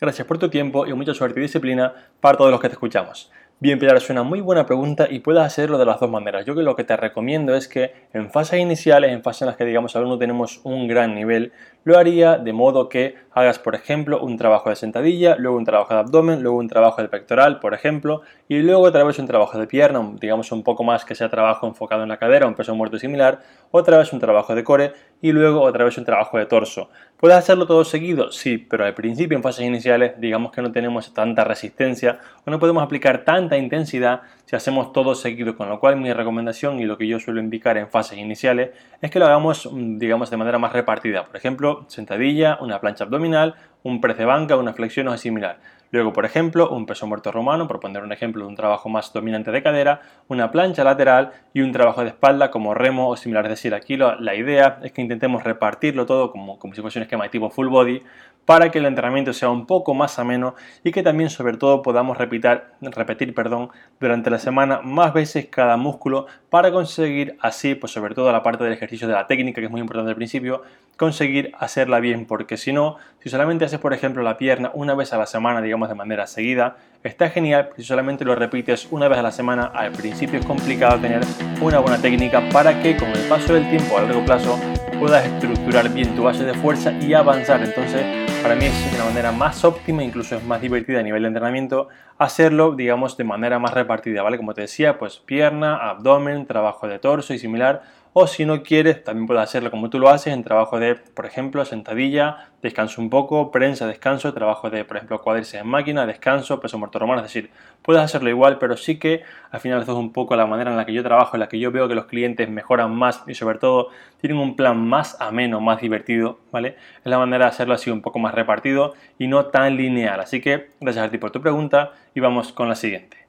Gracias 0.00 0.26
por 0.26 0.38
tu 0.38 0.48
tiempo 0.48 0.88
y 0.88 0.94
mucha 0.94 1.14
suerte 1.14 1.38
y 1.38 1.44
disciplina 1.44 1.94
para 2.20 2.36
todos 2.36 2.50
los 2.50 2.60
que 2.60 2.68
te 2.68 2.72
escuchamos. 2.72 3.30
Bien, 3.62 3.78
Pilar, 3.78 3.98
es 3.98 4.08
una 4.08 4.22
muy 4.22 4.40
buena 4.40 4.64
pregunta 4.64 5.06
y 5.10 5.18
puedes 5.18 5.42
hacerlo 5.42 5.76
de 5.76 5.84
las 5.84 6.00
dos 6.00 6.10
maneras. 6.10 6.46
Yo 6.46 6.54
que 6.54 6.62
lo 6.62 6.74
que 6.76 6.84
te 6.84 6.96
recomiendo 6.96 7.54
es 7.54 7.68
que 7.68 7.92
en 8.14 8.30
fases 8.30 8.58
iniciales, 8.58 9.12
en 9.12 9.22
fases 9.22 9.42
en 9.42 9.48
las 9.48 9.58
que 9.58 9.66
digamos 9.66 9.94
aún 9.96 10.08
no 10.08 10.16
tenemos 10.16 10.62
un 10.64 10.88
gran 10.88 11.14
nivel, 11.14 11.52
lo 11.84 11.98
haría 11.98 12.38
de 12.38 12.54
modo 12.54 12.88
que 12.88 13.16
hagas, 13.32 13.58
por 13.58 13.74
ejemplo, 13.74 14.18
un 14.22 14.38
trabajo 14.38 14.70
de 14.70 14.76
sentadilla, 14.76 15.36
luego 15.36 15.58
un 15.58 15.66
trabajo 15.66 15.92
de 15.92 16.00
abdomen, 16.00 16.42
luego 16.42 16.56
un 16.56 16.68
trabajo 16.68 17.02
de 17.02 17.08
pectoral, 17.08 17.60
por 17.60 17.74
ejemplo, 17.74 18.22
y 18.48 18.60
luego 18.60 18.80
otra 18.80 19.04
vez 19.04 19.18
un 19.18 19.26
trabajo 19.26 19.58
de 19.58 19.66
pierna, 19.66 20.10
digamos 20.18 20.52
un 20.52 20.62
poco 20.62 20.82
más 20.82 21.04
que 21.04 21.14
sea 21.14 21.28
trabajo 21.28 21.66
enfocado 21.66 22.02
en 22.02 22.08
la 22.08 22.16
cadera, 22.16 22.46
un 22.46 22.54
peso 22.54 22.74
muerto 22.74 22.98
similar, 22.98 23.40
otra 23.72 23.98
vez 23.98 24.10
un 24.14 24.20
trabajo 24.20 24.54
de 24.54 24.64
core 24.64 24.92
y 25.20 25.32
luego 25.32 25.60
otra 25.60 25.84
vez 25.84 25.98
un 25.98 26.06
trabajo 26.06 26.38
de 26.38 26.46
torso. 26.46 26.88
¿Puedes 27.20 27.36
hacerlo 27.36 27.66
todo 27.66 27.84
seguido? 27.84 28.32
Sí, 28.32 28.56
pero 28.56 28.86
al 28.86 28.94
principio, 28.94 29.36
en 29.36 29.42
fases 29.42 29.66
iniciales, 29.66 30.12
digamos 30.16 30.52
que 30.52 30.62
no 30.62 30.72
tenemos 30.72 31.12
tanta 31.12 31.44
resistencia 31.44 32.18
o 32.46 32.50
no 32.50 32.58
podemos 32.58 32.82
aplicar 32.82 33.24
tanta 33.24 33.58
intensidad 33.58 34.22
si 34.46 34.56
hacemos 34.56 34.94
todo 34.94 35.14
seguido, 35.14 35.54
con 35.54 35.68
lo 35.68 35.78
cual 35.80 35.98
mi 35.98 36.10
recomendación 36.14 36.80
y 36.80 36.86
lo 36.86 36.96
que 36.96 37.06
yo 37.06 37.20
suelo 37.20 37.38
indicar 37.38 37.76
en 37.76 37.90
fases 37.90 38.16
iniciales 38.16 38.70
es 39.02 39.10
que 39.10 39.18
lo 39.18 39.26
hagamos, 39.26 39.68
mm, 39.70 39.98
digamos, 39.98 40.30
de 40.30 40.38
manera 40.38 40.58
más 40.58 40.72
repartida. 40.72 41.26
Por 41.26 41.36
ejemplo, 41.36 41.84
sentadilla, 41.88 42.56
una 42.62 42.80
plancha 42.80 43.04
abdominal, 43.04 43.54
un 43.82 44.00
press 44.00 44.16
de 44.16 44.24
banca, 44.24 44.56
una 44.56 44.72
flexión 44.72 45.08
o 45.08 45.18
similar. 45.18 45.58
Luego, 45.92 46.12
por 46.12 46.24
ejemplo, 46.24 46.70
un 46.70 46.86
peso 46.86 47.06
muerto 47.06 47.32
romano, 47.32 47.66
por 47.66 47.80
poner 47.80 48.02
un 48.02 48.12
ejemplo 48.12 48.44
de 48.44 48.48
un 48.48 48.54
trabajo 48.54 48.88
más 48.88 49.12
dominante 49.12 49.50
de 49.50 49.62
cadera, 49.62 50.02
una 50.28 50.52
plancha 50.52 50.84
lateral 50.84 51.32
y 51.52 51.62
un 51.62 51.72
trabajo 51.72 52.02
de 52.02 52.08
espalda 52.08 52.50
como 52.52 52.74
remo 52.74 53.08
o 53.08 53.16
similar. 53.16 53.44
Es 53.46 53.50
decir, 53.50 53.74
aquí 53.74 53.96
la 53.96 54.34
idea 54.34 54.78
es 54.84 54.92
que 54.92 55.02
intentemos 55.02 55.42
repartirlo 55.42 56.06
todo 56.06 56.30
como, 56.30 56.58
como 56.58 56.74
si 56.74 56.80
fuese 56.80 57.00
un 57.00 57.04
esquema 57.04 57.24
de 57.24 57.30
tipo 57.30 57.50
full 57.50 57.68
body 57.68 58.02
para 58.44 58.70
que 58.70 58.78
el 58.78 58.86
entrenamiento 58.86 59.32
sea 59.32 59.48
un 59.48 59.66
poco 59.66 59.94
más 59.94 60.18
ameno 60.18 60.54
y 60.82 60.92
que 60.92 61.02
también 61.02 61.30
sobre 61.30 61.56
todo 61.56 61.82
podamos 61.82 62.18
repetir, 62.18 62.62
repetir 62.80 63.34
perdón, 63.34 63.70
durante 64.00 64.30
la 64.30 64.38
semana 64.38 64.80
más 64.82 65.12
veces 65.12 65.46
cada 65.46 65.76
músculo 65.76 66.26
para 66.48 66.72
conseguir 66.72 67.36
así, 67.40 67.74
pues 67.74 67.92
sobre 67.92 68.14
todo 68.14 68.32
la 68.32 68.42
parte 68.42 68.64
del 68.64 68.72
ejercicio 68.72 69.06
de 69.06 69.14
la 69.14 69.26
técnica 69.26 69.60
que 69.60 69.66
es 69.66 69.70
muy 69.70 69.80
importante 69.80 70.10
al 70.10 70.16
principio, 70.16 70.62
conseguir 70.96 71.52
hacerla 71.58 72.00
bien 72.00 72.26
porque 72.26 72.56
si 72.56 72.72
no, 72.72 72.96
si 73.20 73.28
solamente 73.28 73.64
haces 73.64 73.78
por 73.78 73.92
ejemplo 73.92 74.22
la 74.22 74.36
pierna 74.36 74.70
una 74.74 74.94
vez 74.94 75.12
a 75.12 75.18
la 75.18 75.26
semana, 75.26 75.62
digamos 75.62 75.79
de 75.88 75.94
manera 75.94 76.26
seguida, 76.26 76.76
está 77.02 77.30
genial, 77.30 77.70
si 77.76 77.82
solamente 77.82 78.24
lo 78.24 78.34
repites 78.34 78.88
una 78.90 79.08
vez 79.08 79.18
a 79.18 79.22
la 79.22 79.32
semana, 79.32 79.64
al 79.74 79.92
principio 79.92 80.38
es 80.38 80.46
complicado 80.46 81.00
tener 81.00 81.22
una 81.60 81.78
buena 81.78 81.98
técnica 81.98 82.46
para 82.50 82.82
que 82.82 82.96
con 82.96 83.08
el 83.08 83.28
paso 83.28 83.54
del 83.54 83.68
tiempo 83.70 83.96
a 83.96 84.02
largo 84.02 84.24
plazo 84.24 84.58
puedas 84.98 85.24
estructurar 85.24 85.88
bien 85.88 86.14
tu 86.14 86.24
base 86.24 86.44
de 86.44 86.54
fuerza 86.54 86.92
y 86.92 87.14
avanzar. 87.14 87.62
Entonces, 87.62 88.04
para 88.42 88.54
mí 88.54 88.66
es 88.66 88.94
una 88.94 89.04
manera 89.04 89.32
más 89.32 89.64
óptima, 89.64 90.02
incluso 90.02 90.36
es 90.36 90.44
más 90.44 90.60
divertida 90.60 91.00
a 91.00 91.02
nivel 91.02 91.22
de 91.22 91.28
entrenamiento, 91.28 91.88
hacerlo, 92.18 92.74
digamos, 92.74 93.16
de 93.16 93.24
manera 93.24 93.58
más 93.58 93.72
repartida, 93.72 94.22
¿vale? 94.22 94.36
Como 94.36 94.54
te 94.54 94.62
decía, 94.62 94.98
pues 94.98 95.18
pierna, 95.18 95.76
abdomen, 95.76 96.46
trabajo 96.46 96.86
de 96.86 96.98
torso 96.98 97.32
y 97.32 97.38
similar 97.38 97.82
o 98.12 98.26
si 98.26 98.44
no 98.44 98.62
quieres, 98.62 99.04
también 99.04 99.26
puedes 99.26 99.42
hacerlo 99.42 99.70
como 99.70 99.88
tú 99.88 100.00
lo 100.00 100.08
haces 100.08 100.32
en 100.32 100.42
trabajo 100.42 100.80
de, 100.80 100.96
por 100.96 101.26
ejemplo, 101.26 101.64
sentadilla, 101.64 102.48
descanso 102.60 103.00
un 103.00 103.08
poco, 103.08 103.52
prensa, 103.52 103.86
descanso, 103.86 104.34
trabajo 104.34 104.68
de, 104.68 104.84
por 104.84 104.96
ejemplo, 104.96 105.20
cuádriceps 105.22 105.62
en 105.62 105.68
máquina, 105.68 106.06
descanso, 106.06 106.58
peso 106.58 106.76
muerto 106.76 106.98
romano. 106.98 107.20
Es 107.20 107.28
decir, 107.28 107.50
puedes 107.82 108.02
hacerlo 108.02 108.28
igual, 108.28 108.58
pero 108.58 108.76
sí 108.76 108.98
que 108.98 109.22
al 109.52 109.60
final 109.60 109.78
esto 109.78 109.92
es 109.92 109.98
un 109.98 110.12
poco 110.12 110.34
la 110.34 110.46
manera 110.46 110.72
en 110.72 110.76
la 110.76 110.84
que 110.84 110.92
yo 110.92 111.04
trabajo, 111.04 111.36
en 111.36 111.40
la 111.40 111.48
que 111.48 111.60
yo 111.60 111.70
veo 111.70 111.86
que 111.86 111.94
los 111.94 112.06
clientes 112.06 112.48
mejoran 112.48 112.92
más 112.92 113.22
y 113.28 113.34
sobre 113.34 113.58
todo 113.58 113.90
tienen 114.20 114.38
un 114.38 114.56
plan 114.56 114.76
más 114.76 115.16
ameno, 115.20 115.60
más 115.60 115.80
divertido, 115.80 116.40
¿vale? 116.50 116.76
Es 116.98 117.06
la 117.06 117.18
manera 117.18 117.44
de 117.44 117.50
hacerlo 117.50 117.74
así 117.74 117.90
un 117.90 118.02
poco 118.02 118.18
más 118.18 118.34
repartido 118.34 118.94
y 119.18 119.28
no 119.28 119.46
tan 119.46 119.76
lineal. 119.76 120.18
Así 120.18 120.40
que 120.40 120.70
gracias 120.80 121.06
a 121.06 121.10
ti 121.10 121.18
por 121.18 121.30
tu 121.30 121.40
pregunta 121.40 121.92
y 122.12 122.18
vamos 122.18 122.52
con 122.52 122.68
la 122.68 122.74
siguiente. 122.74 123.20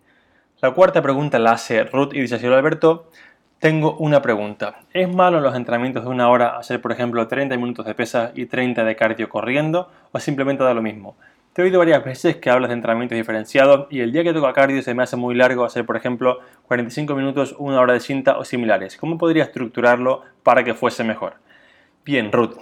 La 0.61 0.71
cuarta 0.71 1.01
pregunta 1.01 1.39
la 1.39 1.53
hace 1.53 1.83
Ruth 1.85 2.13
y 2.13 2.21
dice 2.21 2.35
así, 2.35 2.45
Alberto, 2.45 3.09
tengo 3.61 3.95
una 3.97 4.23
pregunta. 4.23 4.79
¿Es 4.91 5.07
malo 5.07 5.37
en 5.37 5.43
los 5.43 5.55
entrenamientos 5.55 6.03
de 6.03 6.09
una 6.09 6.29
hora 6.29 6.57
hacer, 6.57 6.81
por 6.81 6.91
ejemplo, 6.91 7.27
30 7.27 7.55
minutos 7.57 7.85
de 7.85 7.93
pesas 7.93 8.31
y 8.33 8.47
30 8.47 8.83
de 8.83 8.95
cardio 8.95 9.29
corriendo 9.29 9.87
o 10.11 10.19
simplemente 10.19 10.63
da 10.63 10.73
lo 10.73 10.81
mismo? 10.81 11.15
Te 11.53 11.61
he 11.61 11.65
oído 11.65 11.77
varias 11.77 12.03
veces 12.03 12.37
que 12.37 12.49
hablas 12.49 12.69
de 12.69 12.73
entrenamientos 12.73 13.15
diferenciados 13.15 13.85
y 13.91 13.99
el 13.99 14.11
día 14.11 14.23
que 14.23 14.33
toca 14.33 14.51
cardio 14.53 14.81
se 14.81 14.95
me 14.95 15.03
hace 15.03 15.15
muy 15.15 15.35
largo 15.35 15.63
hacer, 15.63 15.85
por 15.85 15.95
ejemplo, 15.95 16.39
45 16.63 17.13
minutos, 17.13 17.55
una 17.59 17.79
hora 17.79 17.93
de 17.93 17.99
cinta 17.99 18.39
o 18.39 18.45
similares. 18.45 18.97
¿Cómo 18.97 19.19
podría 19.19 19.43
estructurarlo 19.43 20.23
para 20.41 20.63
que 20.63 20.73
fuese 20.73 21.03
mejor? 21.03 21.35
Bien, 22.03 22.31
Ruth, 22.31 22.55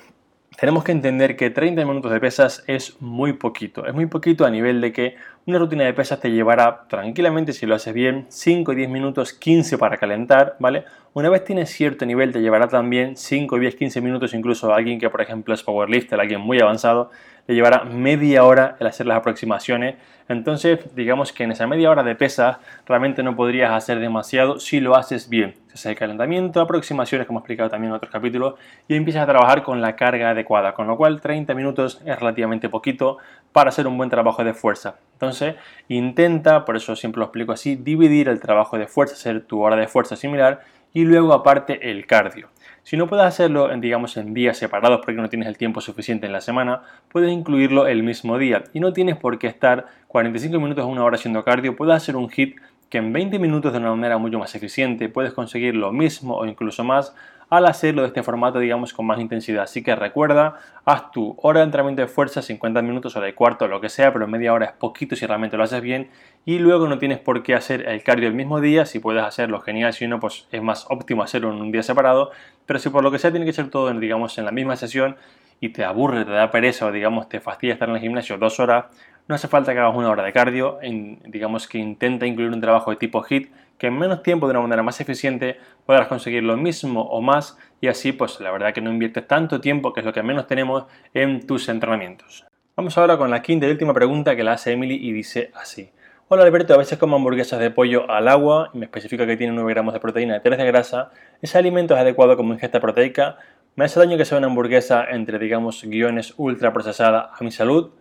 tenemos 0.59 0.83
que 0.83 0.91
entender 0.91 1.37
que 1.37 1.49
30 1.49 1.85
minutos 1.85 2.11
de 2.11 2.19
pesas 2.19 2.65
es 2.67 2.97
muy 2.99 3.31
poquito. 3.31 3.85
Es 3.85 3.93
muy 3.93 4.07
poquito 4.07 4.45
a 4.45 4.49
nivel 4.49 4.81
de 4.81 4.91
que 4.91 5.15
Una 5.49 5.57
rutina 5.57 5.83
de 5.83 5.95
pesas 5.95 6.19
te 6.19 6.29
llevará 6.29 6.83
tranquilamente, 6.87 7.53
si 7.53 7.65
lo 7.65 7.73
haces 7.73 7.91
bien, 7.91 8.27
5 8.29 8.71
y 8.71 8.75
10 8.75 8.89
minutos, 8.91 9.33
15 9.33 9.79
para 9.79 9.97
calentar, 9.97 10.55
¿vale? 10.59 10.85
Una 11.13 11.27
vez 11.29 11.43
tienes 11.43 11.71
cierto 11.71 12.05
nivel, 12.05 12.31
te 12.31 12.39
llevará 12.39 12.67
también 12.67 13.17
5, 13.17 13.57
10, 13.57 13.73
15 13.73 13.99
minutos, 13.99 14.35
incluso 14.35 14.71
a 14.71 14.75
alguien 14.77 14.99
que, 14.99 15.09
por 15.09 15.21
ejemplo, 15.21 15.55
es 15.55 15.63
powerlifter, 15.63 16.19
alguien 16.19 16.39
muy 16.39 16.59
avanzado, 16.59 17.09
le 17.49 17.55
llevará 17.55 17.83
media 17.83 18.43
hora 18.43 18.75
el 18.79 18.85
hacer 18.85 19.07
las 19.07 19.17
aproximaciones. 19.17 19.95
Entonces, 20.27 20.81
digamos 20.95 21.33
que 21.33 21.45
en 21.45 21.51
esa 21.51 21.65
media 21.65 21.89
hora 21.89 22.03
de 22.03 22.13
pesas 22.13 22.57
realmente 22.85 23.23
no 23.23 23.35
podrías 23.35 23.71
hacer 23.71 23.99
demasiado 23.99 24.59
si 24.59 24.79
lo 24.79 24.95
haces 24.95 25.29
bien. 25.29 25.55
Hace 25.73 25.89
el 25.89 25.95
calentamiento, 25.95 26.61
aproximaciones, 26.61 27.25
como 27.25 27.39
he 27.39 27.41
explicado 27.41 27.71
también 27.71 27.89
en 27.89 27.95
otros 27.95 28.11
capítulos, 28.11 28.53
y 28.87 28.95
empiezas 28.95 29.23
a 29.23 29.25
trabajar 29.25 29.63
con 29.63 29.81
la 29.81 29.95
carga 29.95 30.29
adecuada, 30.29 30.75
con 30.75 30.85
lo 30.85 30.95
cual 30.95 31.21
30 31.21 31.55
minutos 31.55 31.99
es 32.05 32.19
relativamente 32.19 32.69
poquito 32.69 33.17
para 33.51 33.69
hacer 33.69 33.87
un 33.87 33.97
buen 33.97 34.11
trabajo 34.11 34.43
de 34.43 34.53
fuerza. 34.53 34.97
Entonces, 35.13 35.55
intenta, 35.87 36.65
por 36.65 36.75
eso 36.75 36.95
siempre 36.95 37.17
lo 37.17 37.25
explico 37.25 37.51
así, 37.51 37.77
dividir 37.77 38.29
el 38.29 38.39
trabajo 38.39 38.77
de 38.77 38.85
fuerza, 38.85 39.15
hacer 39.15 39.41
tu 39.41 39.59
hora 39.63 39.75
de 39.75 39.87
fuerza 39.87 40.15
similar 40.15 40.59
y 40.93 41.03
luego 41.03 41.33
aparte 41.33 41.89
el 41.89 42.05
cardio. 42.05 42.49
Si 42.83 42.97
no 42.97 43.07
puedes 43.07 43.25
hacerlo 43.25 43.71
en, 43.71 43.81
digamos, 43.81 44.17
en 44.17 44.33
días 44.33 44.57
separados 44.57 45.01
porque 45.05 45.21
no 45.21 45.29
tienes 45.29 45.47
el 45.47 45.57
tiempo 45.57 45.81
suficiente 45.81 46.25
en 46.25 46.33
la 46.33 46.41
semana, 46.41 46.81
puedes 47.11 47.31
incluirlo 47.31 47.87
el 47.87 48.03
mismo 48.03 48.37
día. 48.37 48.63
Y 48.73 48.79
no 48.79 48.93
tienes 48.93 49.17
por 49.17 49.37
qué 49.37 49.47
estar 49.47 49.87
45 50.07 50.59
minutos 50.59 50.83
a 50.83 50.87
una 50.87 51.03
hora 51.03 51.15
haciendo 51.15 51.43
cardio, 51.43 51.75
puedes 51.75 51.95
hacer 51.95 52.15
un 52.15 52.29
hit 52.29 52.57
que 52.89 52.97
en 52.97 53.13
20 53.13 53.37
minutos 53.39 53.71
de 53.71 53.79
una 53.79 53.91
manera 53.91 54.17
mucho 54.17 54.39
más 54.39 54.55
eficiente 54.55 55.09
puedes 55.09 55.33
conseguir 55.33 55.75
lo 55.75 55.91
mismo 55.91 56.35
o 56.37 56.45
incluso 56.45 56.83
más 56.83 57.15
al 57.49 57.65
hacerlo 57.65 58.03
de 58.03 58.09
este 58.09 58.21
formato, 58.23 58.59
digamos, 58.59 58.93
con 58.93 59.05
más 59.07 59.19
intensidad. 59.19 59.63
Así 59.63 59.83
que 59.83 59.95
recuerda, 59.95 60.59
haz 60.85 61.11
tu 61.11 61.35
hora 61.41 61.61
de 61.61 61.65
entrenamiento 61.65 62.01
de 62.01 62.07
fuerza, 62.07 62.41
50 62.41 62.81
minutos 62.81 63.15
o 63.15 63.21
de 63.21 63.33
cuarto, 63.33 63.67
lo 63.67 63.81
que 63.81 63.89
sea, 63.89 64.13
pero 64.13 64.27
media 64.27 64.53
hora 64.53 64.67
es 64.67 64.71
poquito 64.73 65.15
si 65.15 65.25
realmente 65.25 65.57
lo 65.57 65.63
haces 65.63 65.81
bien. 65.81 66.09
Y 66.45 66.59
luego 66.59 66.87
no 66.87 66.99
tienes 66.99 67.19
por 67.19 67.41
qué 67.41 67.55
hacer 67.55 67.87
el 67.87 68.03
cardio 68.03 68.27
el 68.27 68.35
mismo 68.35 68.61
día, 68.61 68.85
si 68.85 68.99
puedes 68.99 69.23
hacerlo 69.23 69.59
genial, 69.61 69.93
si 69.93 70.07
no, 70.07 70.19
pues 70.19 70.47
es 70.51 70.61
más 70.61 70.85
óptimo 70.89 71.23
hacerlo 71.23 71.51
en 71.51 71.61
un 71.61 71.71
día 71.71 71.83
separado. 71.83 72.31
Pero 72.65 72.79
si 72.79 72.89
por 72.89 73.03
lo 73.03 73.11
que 73.11 73.19
sea 73.19 73.31
tiene 73.31 73.45
que 73.45 73.53
ser 73.53 73.69
todo, 73.69 73.91
digamos, 73.93 74.37
en 74.37 74.45
la 74.45 74.51
misma 74.51 74.75
sesión 74.75 75.15
y 75.59 75.69
te 75.69 75.83
aburre, 75.83 76.25
te 76.25 76.31
da 76.31 76.51
pereza 76.51 76.85
o 76.85 76.91
digamos 76.91 77.27
te 77.29 77.39
fastidia 77.39 77.73
estar 77.73 77.89
en 77.89 77.95
el 77.95 78.01
gimnasio 78.01 78.37
dos 78.37 78.59
horas, 78.59 78.85
no 79.27 79.35
hace 79.35 79.47
falta 79.47 79.73
que 79.73 79.79
hagas 79.79 79.95
una 79.95 80.09
hora 80.09 80.23
de 80.23 80.33
cardio, 80.33 80.79
digamos 81.25 81.67
que 81.67 81.77
intenta 81.77 82.25
incluir 82.25 82.51
un 82.51 82.61
trabajo 82.61 82.89
de 82.91 82.97
tipo 82.97 83.23
HIT 83.23 83.51
que 83.79 83.87
en 83.87 83.97
menos 83.97 84.21
tiempo 84.21 84.45
de 84.45 84.51
una 84.51 84.61
manera 84.61 84.83
más 84.83 85.01
eficiente 85.01 85.57
podrás 85.85 86.07
conseguir 86.07 86.43
lo 86.43 86.57
mismo 86.57 87.01
o 87.01 87.21
más 87.21 87.57
y 87.81 87.87
así 87.87 88.11
pues 88.11 88.39
la 88.41 88.51
verdad 88.51 88.73
que 88.73 88.81
no 88.81 88.91
inviertes 88.91 89.27
tanto 89.27 89.59
tiempo 89.59 89.93
que 89.93 90.01
es 90.01 90.05
lo 90.05 90.13
que 90.13 90.21
menos 90.21 90.45
tenemos 90.45 90.83
en 91.13 91.47
tus 91.47 91.69
entrenamientos. 91.69 92.45
Vamos 92.75 92.97
ahora 92.97 93.17
con 93.17 93.31
la 93.31 93.41
quinta 93.41 93.65
y 93.65 93.71
última 93.71 93.93
pregunta 93.93 94.35
que 94.35 94.43
la 94.43 94.53
hace 94.53 94.73
Emily 94.73 94.95
y 94.95 95.11
dice 95.11 95.51
así. 95.55 95.89
Hola 96.27 96.43
Alberto, 96.43 96.75
a 96.75 96.77
veces 96.77 96.99
como 96.99 97.15
hamburguesas 97.15 97.59
de 97.59 97.71
pollo 97.71 98.09
al 98.11 98.27
agua 98.27 98.69
y 98.73 98.77
me 98.77 98.85
especifica 98.85 99.25
que 99.25 99.35
tiene 99.35 99.53
9 99.53 99.73
gramos 99.73 99.95
de 99.95 99.99
proteína 99.99 100.37
y 100.37 100.41
3 100.41 100.59
de 100.59 100.65
grasa. 100.65 101.09
¿Ese 101.41 101.57
alimento 101.57 101.95
es 101.95 102.01
adecuado 102.01 102.37
como 102.37 102.53
ingesta 102.53 102.79
proteica? 102.79 103.37
¿Me 103.75 103.85
hace 103.85 103.99
daño 103.99 104.17
que 104.17 104.25
sea 104.25 104.37
una 104.37 104.47
hamburguesa 104.47 105.05
entre 105.09 105.39
digamos 105.39 105.83
guiones 105.83 106.33
ultra 106.37 106.71
procesada 106.71 107.31
a 107.33 107.43
mi 107.43 107.49
salud? 107.49 107.91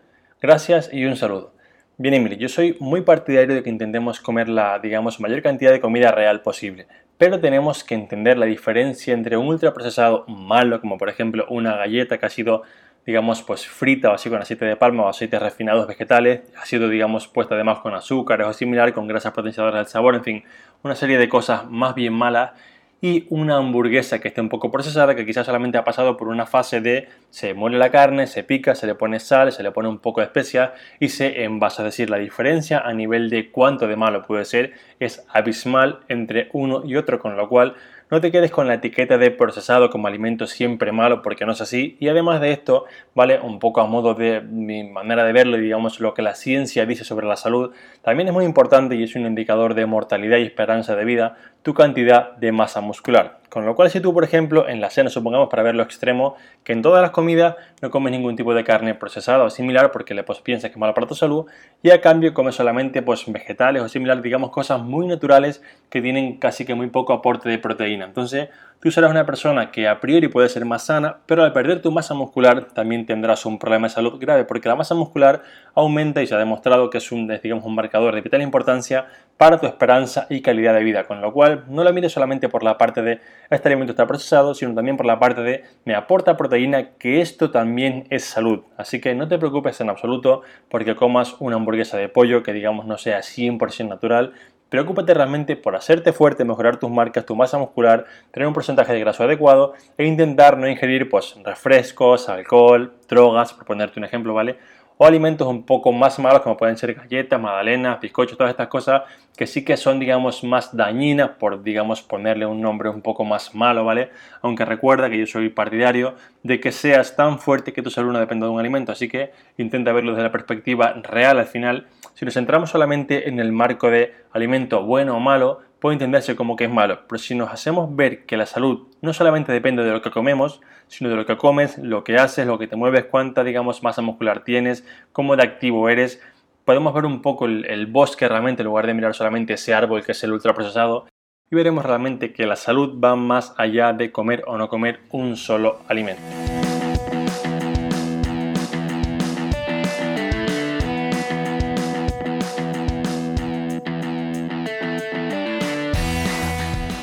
Gracias 0.43 0.91
y 0.93 1.07
un 1.07 1.17
saludo. 1.17 1.55
Bien, 2.01 2.15
Emily, 2.15 2.37
yo 2.37 2.49
soy 2.49 2.77
muy 2.79 3.01
partidario 3.01 3.57
de 3.57 3.65
que 3.65 3.71
intentemos 3.71 4.21
comer 4.21 4.49
la, 4.49 4.79
digamos, 4.79 5.19
mayor 5.19 5.43
cantidad 5.43 5.73
de 5.73 5.81
comida 5.81 6.13
real 6.13 6.43
posible, 6.43 6.87
pero 7.17 7.41
tenemos 7.41 7.83
que 7.83 7.97
entender 7.97 8.39
la 8.39 8.47
diferencia 8.47 9.13
entre 9.13 9.37
un 9.37 9.49
ultraprocesado 9.49 10.25
malo, 10.29 10.81
como 10.81 10.97
por 10.97 11.09
ejemplo 11.09 11.45
una 11.49 11.77
galleta 11.77 12.19
que 12.19 12.27
ha 12.27 12.31
sido, 12.31 12.63
digamos, 13.05 13.43
pues 13.43 13.67
frita 13.67 14.11
o 14.11 14.15
así 14.15 14.31
con 14.31 14.41
aceite 14.41 14.65
de 14.65 14.77
palma 14.77 15.07
o 15.07 15.09
aceites 15.09 15.43
refinados 15.43 15.89
vegetales, 15.89 16.43
ha 16.57 16.67
sido, 16.67 16.89
digamos, 16.89 17.27
puesta 17.27 17.57
además 17.57 17.81
con 17.81 17.93
azúcares 17.95 18.47
o 18.47 18.53
similar, 18.53 18.93
con 18.93 19.09
grasas 19.09 19.33
potenciadoras 19.33 19.81
del 19.81 19.87
sabor, 19.87 20.15
en 20.15 20.23
fin, 20.23 20.45
una 20.85 20.95
serie 20.95 21.19
de 21.19 21.29
cosas 21.29 21.69
más 21.69 21.97
bien 21.97 22.13
malas 22.13 22.53
y 23.01 23.27
una 23.31 23.57
hamburguesa 23.57 24.19
que 24.19 24.29
esté 24.29 24.41
un 24.41 24.49
poco 24.49 24.71
procesada, 24.71 25.15
que 25.15 25.25
quizás 25.25 25.47
solamente 25.47 25.79
ha 25.79 25.85
pasado 25.85 26.17
por 26.17 26.29
una 26.29 26.47
fase 26.47 26.81
de 26.81 27.09
se 27.31 27.55
muele 27.55 27.79
la 27.79 27.91
carne, 27.91 28.27
se 28.27 28.43
pica, 28.43 28.75
se 28.75 28.87
le 28.87 28.95
pone 28.95 29.21
sal, 29.21 29.53
se 29.53 29.63
le 29.63 29.71
pone 29.71 29.89
un 29.89 29.99
poco 29.99 30.21
de 30.21 30.27
especia 30.27 30.75
y 30.99 31.11
se 31.11 31.45
envasa. 31.45 31.83
Es 31.83 31.95
decir, 31.95 32.11
la 32.11 32.19
diferencia 32.19 32.81
a 32.81 32.93
nivel 32.93 33.31
de 33.31 33.51
cuánto 33.51 33.87
de 33.87 33.97
malo 33.97 34.23
puede 34.23 34.45
ser 34.45 34.73
es 34.99 35.25
abismal 35.33 36.01
entre 36.09 36.49
uno 36.53 36.83
y 36.85 36.97
otro, 36.97 37.21
con 37.21 37.37
lo 37.37 37.49
cual 37.49 37.75
no 38.11 38.21
te 38.21 38.31
quedes 38.33 38.51
con 38.51 38.67
la 38.67 38.75
etiqueta 38.75 39.19
de 39.19 39.31
procesado 39.31 39.91
como 39.91 40.07
alimento 40.07 40.47
siempre 40.47 40.93
malo 40.93 41.23
porque 41.23 41.45
no 41.45 41.53
es 41.53 41.61
así. 41.61 41.97
Y 42.01 42.09
además 42.09 42.41
de 42.41 42.53
esto, 42.53 42.87
vale, 43.15 43.39
un 43.41 43.59
poco 43.59 43.81
a 43.81 43.87
modo 43.87 44.15
de 44.15 44.41
mi 44.41 44.85
manera 44.85 45.25
de 45.25 45.33
verlo 45.33 45.57
digamos 45.57 46.01
lo 46.01 46.15
que 46.15 46.23
la 46.23 46.35
ciencia 46.35 46.87
dice 46.87 47.05
sobre 47.05 47.27
la 47.27 47.37
salud, 47.37 47.73
también 48.03 48.29
es 48.29 48.35
muy 48.35 48.45
importante 48.45 48.95
y 48.95 49.03
es 49.03 49.15
un 49.15 49.27
indicador 49.27 49.75
de 49.75 49.87
mortalidad 49.87 50.39
y 50.39 50.43
esperanza 50.43 50.97
de 50.97 51.05
vida 51.05 51.37
tu 51.63 51.75
cantidad 51.75 52.37
de 52.37 52.53
masa 52.53 52.81
muscular. 52.81 53.41
Con 53.49 53.65
lo 53.65 53.75
cual, 53.75 53.91
si 53.91 54.01
tú, 54.01 54.13
por 54.13 54.25
ejemplo, 54.25 54.69
en 54.69 54.81
la 54.81 54.91
cena, 54.91 55.09
supongamos 55.09 55.49
para 55.49 55.63
verlo 55.63 55.83
extremo, 55.83 56.37
que 56.65 56.73
en 56.73 56.83
todas 56.83 57.01
las 57.01 57.13
comidas 57.13 57.57
no 57.81 57.91
comes 57.91 58.13
ningún 58.13 58.37
tipo 58.37 58.53
de 58.53 58.63
carne 58.63 58.95
procesada 58.95 59.45
o 59.45 59.51
similar 59.51 59.91
porque 59.91 60.15
le 60.15 60.23
pues, 60.23 60.41
piensas 60.41 60.71
que 60.71 60.75
es 60.75 60.79
malo 60.79 60.93
para 60.93 61.07
tu 61.07 61.15
salud, 61.15 61.47
y 61.83 61.91
a 61.91 62.01
cambio 62.01 62.35
comes 62.35 62.55
solamente 62.55 63.01
pues, 63.01 63.25
vegetales 63.27 63.83
o 63.83 63.89
similar, 63.89 64.21
digamos, 64.21 64.51
cosas 64.51 64.81
muy 64.81 65.07
naturales 65.07 65.63
que 65.89 66.03
tienen 66.03 66.39
casi 66.39 66.67
que 66.67 66.75
muy 66.75 66.89
poco 66.89 67.13
aporte 67.13 67.49
de 67.49 67.59
proteína. 67.59 68.05
Entonces, 68.05 68.49
tú 68.81 68.91
serás 68.91 69.11
una 69.11 69.27
persona 69.27 69.71
que 69.71 69.89
a 69.89 70.01
priori 70.01 70.29
puede 70.29 70.49
ser 70.49 70.65
más 70.65 70.85
sana, 70.85 71.19
pero 71.27 71.43
al 71.43 71.53
perder 71.53 71.83
tu 71.83 71.91
masa 71.91 72.15
muscular 72.15 72.67
también 72.67 73.07
tendrás 73.07 73.45
un 73.47 73.59
problema 73.59 73.89
de 73.89 73.95
salud 73.95 74.19
grave, 74.21 74.45
porque 74.45 74.69
la 74.69 74.77
masa 74.77 74.95
muscular 74.95 75.43
aumenta 75.75 76.23
y 76.23 76.27
se 76.27 76.35
ha 76.35 76.39
demostrado 76.39 76.91
que 76.91 76.99
es 76.99 77.13
un, 77.13 77.27
digamos, 77.27 77.65
un 77.65 77.75
marcador 77.75 78.15
de 78.15 78.21
vital 78.21 78.43
importancia 78.43 79.07
para 79.37 79.61
tu 79.61 79.67
esperanza 79.67 80.27
y 80.29 80.43
calidad 80.43 80.75
de 80.75 80.83
vida, 80.83 81.05
con 81.05 81.21
lo 81.21 81.33
cual 81.33 81.65
no 81.69 81.85
la 81.85 81.93
mires 81.93 82.13
solamente 82.13 82.49
por 82.49 82.65
la 82.65 82.77
parte 82.77 83.03
de 83.03 83.21
este 83.51 83.69
alimento 83.69 83.93
está 83.93 84.07
procesado, 84.07 84.55
sino 84.55 84.75
también 84.75 84.97
por 84.97 85.07
la 85.07 85.19
parte 85.19 85.43
de 85.43 85.65
me 85.85 85.95
aporta 85.95 86.37
proteína, 86.37 86.91
que 86.99 87.21
esto 87.21 87.51
también 87.51 88.07
es 88.11 88.25
salud. 88.25 88.63
Así 88.77 89.01
que 89.01 89.15
no 89.15 89.29
te 89.29 89.39
preocupes 89.39 89.81
en 89.81 89.91
absoluto 89.91 90.43
porque 90.69 90.97
comas 90.97 91.37
una 91.39 91.57
hamburguesa 91.57 91.97
de 91.97 92.09
pollo 92.09 92.43
que 92.43 92.53
digamos 92.53 92.87
no 92.87 92.99
sea 92.99 93.21
100% 93.21 93.89
natural, 93.89 94.33
Preocúpate 94.69 95.15
realmente 95.15 95.57
por 95.57 95.77
hacerte 95.77 96.13
fuerte, 96.13 96.45
mejorar 96.45 96.79
tus 96.79 96.91
marcas, 96.91 97.25
tu 97.25 97.35
masa 97.35 97.59
muscular, 97.59 98.05
tener 98.31 98.47
un 98.47 98.55
porcentaje 98.55 98.93
de 98.93 99.01
graso 99.01 99.25
adecuado 99.25 99.73
e 99.97 100.05
intentar 100.05 100.59
no 100.59 100.69
ingerir 100.69 101.09
pues, 101.09 101.37
refrescos, 101.45 102.29
alcohol, 102.29 102.93
drogas, 103.09 103.53
por 103.55 103.65
ponerte 103.65 103.99
un 103.99 104.05
ejemplo, 104.05 104.35
¿vale? 104.35 104.59
o 104.99 105.07
alimentos 105.07 105.47
un 105.47 105.63
poco 105.63 105.93
más 105.93 106.19
malos 106.19 106.43
como 106.43 106.57
pueden 106.57 106.77
ser 106.77 106.93
galletas, 106.93 107.41
magdalenas, 107.41 108.01
bizcochos, 108.01 108.37
todas 108.37 108.51
estas 108.51 108.67
cosas 108.67 109.03
que 109.37 109.47
sí 109.47 109.65
que 109.65 109.77
son 109.77 110.01
digamos 110.01 110.43
más 110.43 110.77
dañinas 110.77 111.31
por 111.39 111.63
digamos 111.63 112.03
ponerle 112.03 112.45
un 112.47 112.61
nombre 112.61 112.89
un 112.91 113.01
poco 113.01 113.25
más 113.25 113.55
malo, 113.55 113.85
¿vale? 113.85 114.11
Aunque 114.43 114.65
recuerda 114.65 115.09
que 115.09 115.19
yo 115.19 115.27
soy 115.27 115.49
partidario 115.51 116.17
de 116.43 116.59
que 116.59 116.73
seas 116.73 117.15
tan 117.15 117.39
fuerte 117.39 117.73
que 117.73 117.81
tu 117.81 117.91
salud 117.91 118.13
no 118.13 118.19
dependa 118.19 118.47
de 118.47 118.53
un 118.53 118.59
alimento, 118.59 118.91
así 118.91 119.09
que 119.09 119.31
intenta 119.57 119.93
verlo 119.93 120.11
desde 120.11 120.25
la 120.25 120.33
perspectiva 120.33 120.93
real 121.05 121.39
al 121.39 121.47
final. 121.47 121.87
Si 122.19 122.25
nos 122.25 122.35
centramos 122.35 122.71
solamente 122.71 123.29
en 123.29 123.39
el 123.39 123.53
marco 123.53 123.93
de 123.93 124.13
alimento 124.33 124.83
bueno 124.83 125.17
o 125.17 125.21
malo, 125.21 125.61
puede 125.79 125.95
entenderse 125.95 126.35
como 126.35 126.57
que 126.57 126.65
es 126.65 126.71
malo, 126.71 127.03
pero 127.09 127.21
si 127.21 127.37
nos 127.37 127.53
hacemos 127.53 127.95
ver 127.95 128.27
que 128.27 128.37
la 128.37 128.45
salud 128.45 128.89
no 129.03 129.13
solamente 129.13 129.53
depende 129.53 129.85
de 129.85 129.93
lo 129.93 130.03
que 130.03 130.11
comemos, 130.11 130.61
sino 130.89 131.11
de 131.11 131.15
lo 131.15 131.27
que 131.27 131.37
comes, 131.37 131.79
lo 131.79 132.03
que 132.03 132.17
haces, 132.17 132.45
lo 132.45 132.59
que 132.59 132.67
te 132.67 132.75
mueves, 132.75 133.05
cuánta, 133.05 133.45
digamos, 133.45 133.85
masa 133.85 134.03
muscular 134.03 134.43
tienes, 134.43 134.85
cómo 135.13 135.37
de 135.37 135.45
activo 135.45 135.89
eres, 135.89 136.21
podemos 136.65 136.93
ver 136.93 137.05
un 137.05 137.23
poco 137.23 137.47
el, 137.47 137.65
el 137.67 137.87
bosque 137.87 138.27
realmente 138.27 138.63
en 138.63 138.67
lugar 138.67 138.89
de 138.89 138.95
mirar 138.95 139.15
solamente 139.15 139.53
ese 139.53 139.73
árbol 139.73 140.03
que 140.03 140.11
es 140.11 140.25
el 140.25 140.33
ultraprocesado 140.33 141.07
y 141.49 141.55
veremos 141.55 141.87
realmente 141.87 142.33
que 142.33 142.47
la 142.47 142.57
salud 142.57 142.99
va 142.99 143.15
más 143.15 143.55
allá 143.59 143.93
de 143.93 144.11
comer 144.11 144.43
o 144.49 144.59
no 144.59 144.69
comer 144.69 144.99
un 145.13 145.37
solo 145.37 145.83
alimento. 145.87 146.23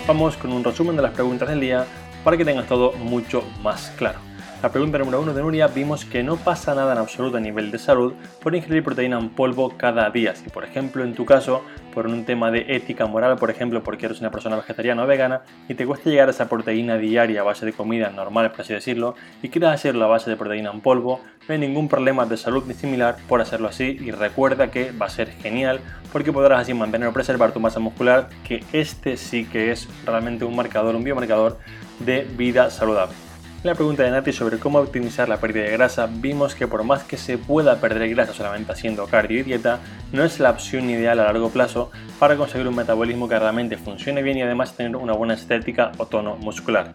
Vamos 0.07 0.37
con 0.37 0.51
un 0.51 0.63
resumen 0.63 0.95
de 0.95 1.01
las 1.01 1.13
preguntas 1.13 1.49
del 1.49 1.59
día 1.59 1.87
para 2.23 2.37
que 2.37 2.45
tengas 2.45 2.67
todo 2.67 2.91
mucho 2.93 3.43
más 3.63 3.91
claro. 3.97 4.19
La 4.65 4.71
pregunta 4.71 4.97
número 4.97 5.21
uno 5.21 5.31
de 5.31 5.43
Nuria, 5.43 5.67
vimos 5.67 6.05
que 6.05 6.23
no 6.23 6.37
pasa 6.37 6.73
nada 6.73 6.93
en 6.93 6.97
absoluto 6.97 7.37
a 7.37 7.39
nivel 7.39 7.69
de 7.69 7.77
salud 7.77 8.13
por 8.41 8.55
ingerir 8.55 8.83
proteína 8.83 9.19
en 9.19 9.29
polvo 9.29 9.77
cada 9.77 10.09
día. 10.09 10.35
Si 10.35 10.49
por 10.49 10.63
ejemplo 10.63 11.03
en 11.03 11.13
tu 11.13 11.23
caso, 11.23 11.61
por 11.93 12.07
un 12.07 12.25
tema 12.25 12.49
de 12.49 12.65
ética 12.69 13.05
moral, 13.05 13.37
por 13.37 13.51
ejemplo 13.51 13.83
porque 13.83 14.07
eres 14.07 14.21
una 14.21 14.31
persona 14.31 14.55
vegetariana 14.55 15.03
o 15.03 15.05
vegana 15.05 15.43
y 15.69 15.75
te 15.75 15.85
cuesta 15.85 16.09
llegar 16.09 16.29
a 16.29 16.31
esa 16.31 16.49
proteína 16.49 16.97
diaria 16.97 17.41
a 17.41 17.43
base 17.43 17.63
de 17.63 17.73
comida 17.73 18.09
normal, 18.09 18.49
por 18.49 18.61
así 18.61 18.73
decirlo, 18.73 19.13
y 19.43 19.49
quieres 19.49 19.69
hacerlo 19.69 20.05
a 20.05 20.07
base 20.07 20.31
de 20.31 20.35
proteína 20.35 20.71
en 20.71 20.81
polvo, 20.81 21.21
no 21.47 21.53
hay 21.53 21.59
ningún 21.59 21.87
problema 21.87 22.25
de 22.25 22.35
salud 22.35 22.63
ni 22.65 22.73
similar 22.73 23.17
por 23.29 23.41
hacerlo 23.41 23.67
así 23.67 23.99
y 24.01 24.09
recuerda 24.09 24.71
que 24.71 24.91
va 24.91 25.05
a 25.05 25.09
ser 25.09 25.29
genial 25.29 25.79
porque 26.11 26.33
podrás 26.33 26.61
así 26.61 26.73
mantener 26.73 27.07
o 27.07 27.13
preservar 27.13 27.51
tu 27.51 27.59
masa 27.59 27.79
muscular, 27.79 28.29
que 28.43 28.63
este 28.73 29.15
sí 29.17 29.45
que 29.45 29.71
es 29.71 29.87
realmente 30.07 30.43
un 30.43 30.55
marcador, 30.55 30.95
un 30.95 31.03
biomarcador 31.03 31.59
de 31.99 32.27
vida 32.35 32.71
saludable. 32.71 33.24
En 33.65 33.69
la 33.69 33.73
pregunta 33.73 34.03
de 34.03 34.11
Nati 34.11 34.31
sobre 34.31 34.59
cómo 34.59 34.77
optimizar 34.77 35.27
la 35.27 35.37
pérdida 35.37 35.63
de 35.63 35.71
grasa, 35.71 36.07
vimos 36.07 36.53
que 36.53 36.67
por 36.67 36.83
más 36.83 37.01
que 37.01 37.17
se 37.17 37.39
pueda 37.39 37.81
perder 37.81 38.07
grasa 38.09 38.31
solamente 38.31 38.71
haciendo 38.71 39.07
cardio 39.07 39.39
y 39.39 39.41
dieta, 39.41 39.79
no 40.11 40.23
es 40.23 40.39
la 40.39 40.51
opción 40.51 40.87
ideal 40.87 41.19
a 41.19 41.23
largo 41.23 41.49
plazo 41.49 41.89
para 42.19 42.37
conseguir 42.37 42.67
un 42.67 42.75
metabolismo 42.75 43.27
que 43.27 43.39
realmente 43.39 43.75
funcione 43.77 44.21
bien 44.21 44.37
y 44.37 44.43
además 44.43 44.77
tener 44.77 44.95
una 44.95 45.13
buena 45.13 45.33
estética 45.33 45.93
o 45.97 46.05
tono 46.05 46.35
muscular. 46.35 46.93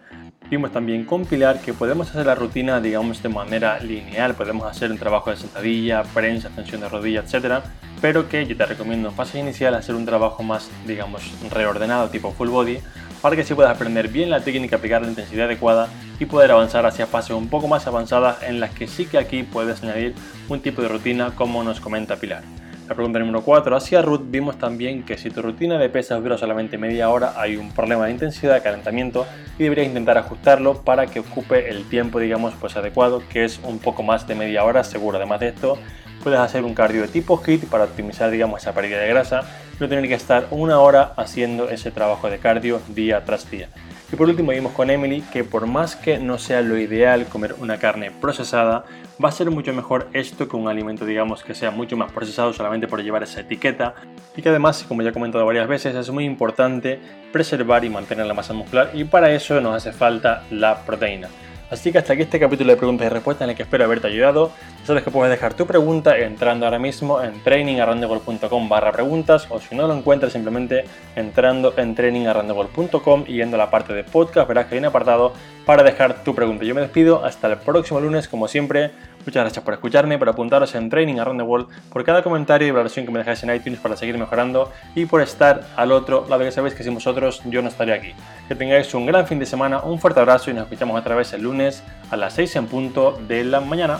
Vimos 0.48 0.70
también 0.70 1.04
con 1.04 1.24
Pilar 1.24 1.60
que 1.60 1.74
podemos 1.74 2.08
hacer 2.08 2.26
la 2.26 2.36
rutina, 2.36 2.80
digamos, 2.80 3.20
de 3.20 3.30
manera 3.30 3.80
lineal. 3.80 4.34
Podemos 4.34 4.64
hacer 4.70 4.92
un 4.92 4.98
trabajo 4.98 5.30
de 5.30 5.38
sentadilla, 5.38 6.04
prensa, 6.14 6.46
extensión 6.46 6.82
de 6.82 6.88
rodilla, 6.88 7.24
etc. 7.28 7.64
Pero 8.00 8.28
que 8.28 8.46
yo 8.46 8.56
te 8.56 8.66
recomiendo 8.66 9.08
en 9.08 9.14
fase 9.16 9.40
inicial 9.40 9.74
hacer 9.74 9.96
un 9.96 10.06
trabajo 10.06 10.44
más, 10.44 10.70
digamos, 10.86 11.32
reordenado, 11.50 12.10
tipo 12.10 12.30
full 12.30 12.48
body, 12.48 12.78
para 13.22 13.36
que 13.36 13.42
así 13.42 13.54
puedas 13.54 13.74
aprender 13.74 14.08
bien 14.08 14.30
la 14.30 14.40
técnica, 14.40 14.76
aplicar 14.76 15.02
la 15.02 15.08
intensidad 15.08 15.46
adecuada 15.46 15.88
y 16.18 16.26
poder 16.26 16.50
avanzar 16.50 16.86
hacia 16.86 17.06
fases 17.06 17.32
un 17.32 17.48
poco 17.48 17.68
más 17.68 17.86
avanzadas 17.86 18.42
en 18.42 18.60
las 18.60 18.70
que 18.70 18.86
sí 18.86 19.06
que 19.06 19.18
aquí 19.18 19.42
puedes 19.42 19.82
añadir 19.82 20.14
un 20.48 20.60
tipo 20.60 20.82
de 20.82 20.88
rutina 20.88 21.32
como 21.34 21.62
nos 21.62 21.80
comenta 21.80 22.16
Pilar. 22.16 22.42
La 22.88 22.96
pregunta 22.96 23.20
número 23.20 23.42
4. 23.42 23.76
Hacia 23.76 24.02
Ruth 24.02 24.22
vimos 24.24 24.58
también 24.58 25.04
que 25.04 25.16
si 25.16 25.30
tu 25.30 25.42
rutina 25.42 25.78
de 25.78 25.88
pesas 25.88 26.20
dura 26.20 26.36
solamente 26.36 26.76
media 26.76 27.08
hora, 27.08 27.34
hay 27.36 27.56
un 27.56 27.70
problema 27.70 28.06
de 28.06 28.10
intensidad, 28.10 28.54
de 28.54 28.62
calentamiento 28.62 29.26
y 29.60 29.62
deberías 29.62 29.86
intentar 29.86 30.18
ajustarlo 30.18 30.82
para 30.82 31.06
que 31.06 31.20
ocupe 31.20 31.70
el 31.70 31.84
tiempo, 31.88 32.18
digamos, 32.18 32.52
pues 32.60 32.76
adecuado, 32.76 33.22
que 33.28 33.44
es 33.44 33.60
un 33.62 33.78
poco 33.78 34.02
más 34.02 34.26
de 34.26 34.34
media 34.34 34.64
hora 34.64 34.82
seguro. 34.82 35.18
Además 35.18 35.38
de 35.38 35.50
esto, 35.50 35.78
puedes 36.24 36.40
hacer 36.40 36.64
un 36.64 36.74
cardio 36.74 37.02
de 37.02 37.06
tipo 37.06 37.40
HIT 37.40 37.66
para 37.66 37.84
optimizar, 37.84 38.28
digamos, 38.28 38.60
esa 38.60 38.74
pérdida 38.74 38.98
de 38.98 39.08
grasa 39.08 39.42
no 39.80 39.88
tener 39.88 40.06
que 40.06 40.14
estar 40.14 40.46
una 40.50 40.78
hora 40.78 41.14
haciendo 41.16 41.70
ese 41.70 41.90
trabajo 41.90 42.28
de 42.28 42.38
cardio 42.38 42.80
día 42.88 43.24
tras 43.24 43.50
día. 43.50 43.68
Y 44.12 44.16
por 44.16 44.28
último 44.28 44.50
vimos 44.50 44.72
con 44.72 44.90
Emily 44.90 45.22
que 45.32 45.44
por 45.44 45.66
más 45.66 45.96
que 45.96 46.18
no 46.18 46.36
sea 46.36 46.62
lo 46.62 46.76
ideal 46.76 47.26
comer 47.26 47.54
una 47.58 47.78
carne 47.78 48.10
procesada, 48.10 48.84
va 49.22 49.28
a 49.28 49.32
ser 49.32 49.50
mucho 49.50 49.72
mejor 49.72 50.08
esto 50.12 50.48
que 50.48 50.56
un 50.56 50.68
alimento 50.68 51.04
digamos 51.04 51.42
que 51.42 51.54
sea 51.54 51.70
mucho 51.70 51.96
más 51.96 52.10
procesado 52.12 52.52
solamente 52.52 52.88
por 52.88 53.02
llevar 53.02 53.22
esa 53.22 53.40
etiqueta 53.40 53.94
y 54.36 54.42
que 54.42 54.48
además, 54.48 54.84
como 54.86 55.02
ya 55.02 55.10
he 55.10 55.12
comentado 55.12 55.46
varias 55.46 55.68
veces, 55.68 55.94
es 55.94 56.10
muy 56.10 56.24
importante 56.24 56.98
preservar 57.32 57.84
y 57.84 57.90
mantener 57.90 58.26
la 58.26 58.34
masa 58.34 58.52
muscular 58.52 58.90
y 58.92 59.04
para 59.04 59.30
eso 59.30 59.60
nos 59.60 59.76
hace 59.76 59.92
falta 59.92 60.42
la 60.50 60.84
proteína. 60.84 61.28
Así 61.70 61.92
que 61.92 61.98
hasta 61.98 62.14
aquí 62.14 62.22
este 62.22 62.40
capítulo 62.40 62.72
de 62.72 62.76
preguntas 62.76 63.06
y 63.06 63.10
respuestas 63.10 63.46
en 63.46 63.50
el 63.50 63.56
que 63.56 63.62
espero 63.62 63.84
haberte 63.84 64.08
ayudado. 64.08 64.50
sabes 64.84 65.04
que 65.04 65.10
puedes 65.10 65.30
dejar 65.30 65.54
tu 65.54 65.66
pregunta 65.66 66.18
entrando 66.18 66.66
ahora 66.66 66.80
mismo 66.80 67.22
en 67.22 67.40
trainingarrandegol.com 67.44 68.68
barra 68.68 68.90
preguntas 68.90 69.46
o 69.50 69.60
si 69.60 69.76
no 69.76 69.86
lo 69.86 69.94
encuentras 69.94 70.32
simplemente 70.32 70.84
entrando 71.14 71.72
en 71.76 71.94
trainingarrandegol.com 71.94 73.24
y 73.28 73.34
yendo 73.34 73.54
a 73.54 73.58
la 73.58 73.70
parte 73.70 73.92
de 73.92 74.02
podcast 74.02 74.48
verás 74.48 74.66
que 74.66 74.74
hay 74.74 74.80
un 74.80 74.86
apartado 74.86 75.32
para 75.64 75.84
dejar 75.84 76.24
tu 76.24 76.34
pregunta. 76.34 76.64
Yo 76.64 76.74
me 76.74 76.80
despido 76.80 77.24
hasta 77.24 77.46
el 77.46 77.58
próximo 77.58 78.00
lunes 78.00 78.26
como 78.26 78.48
siempre. 78.48 78.90
Muchas 79.26 79.42
gracias 79.42 79.64
por 79.64 79.74
escucharme, 79.74 80.18
por 80.18 80.28
apuntaros 80.28 80.74
en 80.74 80.88
Training 80.88 81.18
Around 81.18 81.40
the 81.40 81.46
World, 81.46 81.68
por 81.92 82.04
cada 82.04 82.22
comentario 82.22 82.66
y 82.66 82.70
valoración 82.70 83.04
que 83.04 83.12
me 83.12 83.18
dejáis 83.18 83.42
en 83.42 83.54
iTunes 83.54 83.78
para 83.78 83.96
seguir 83.96 84.16
mejorando 84.16 84.72
y 84.94 85.04
por 85.04 85.20
estar 85.20 85.66
al 85.76 85.92
otro 85.92 86.26
lado 86.28 86.42
que 86.42 86.50
sabéis 86.50 86.74
que 86.74 86.82
sin 86.82 86.94
vosotros 86.94 87.42
yo 87.44 87.60
no 87.60 87.68
estaría 87.68 87.94
aquí. 87.94 88.14
Que 88.48 88.54
tengáis 88.54 88.92
un 88.94 89.06
gran 89.06 89.26
fin 89.26 89.38
de 89.38 89.46
semana, 89.46 89.80
un 89.80 89.98
fuerte 89.98 90.20
abrazo 90.20 90.50
y 90.50 90.54
nos 90.54 90.64
escuchamos 90.64 90.98
otra 90.98 91.14
vez 91.14 91.32
el 91.34 91.42
lunes 91.42 91.82
a 92.10 92.16
las 92.16 92.32
6 92.32 92.56
en 92.56 92.66
punto 92.66 93.20
de 93.28 93.44
la 93.44 93.60
mañana. 93.60 93.98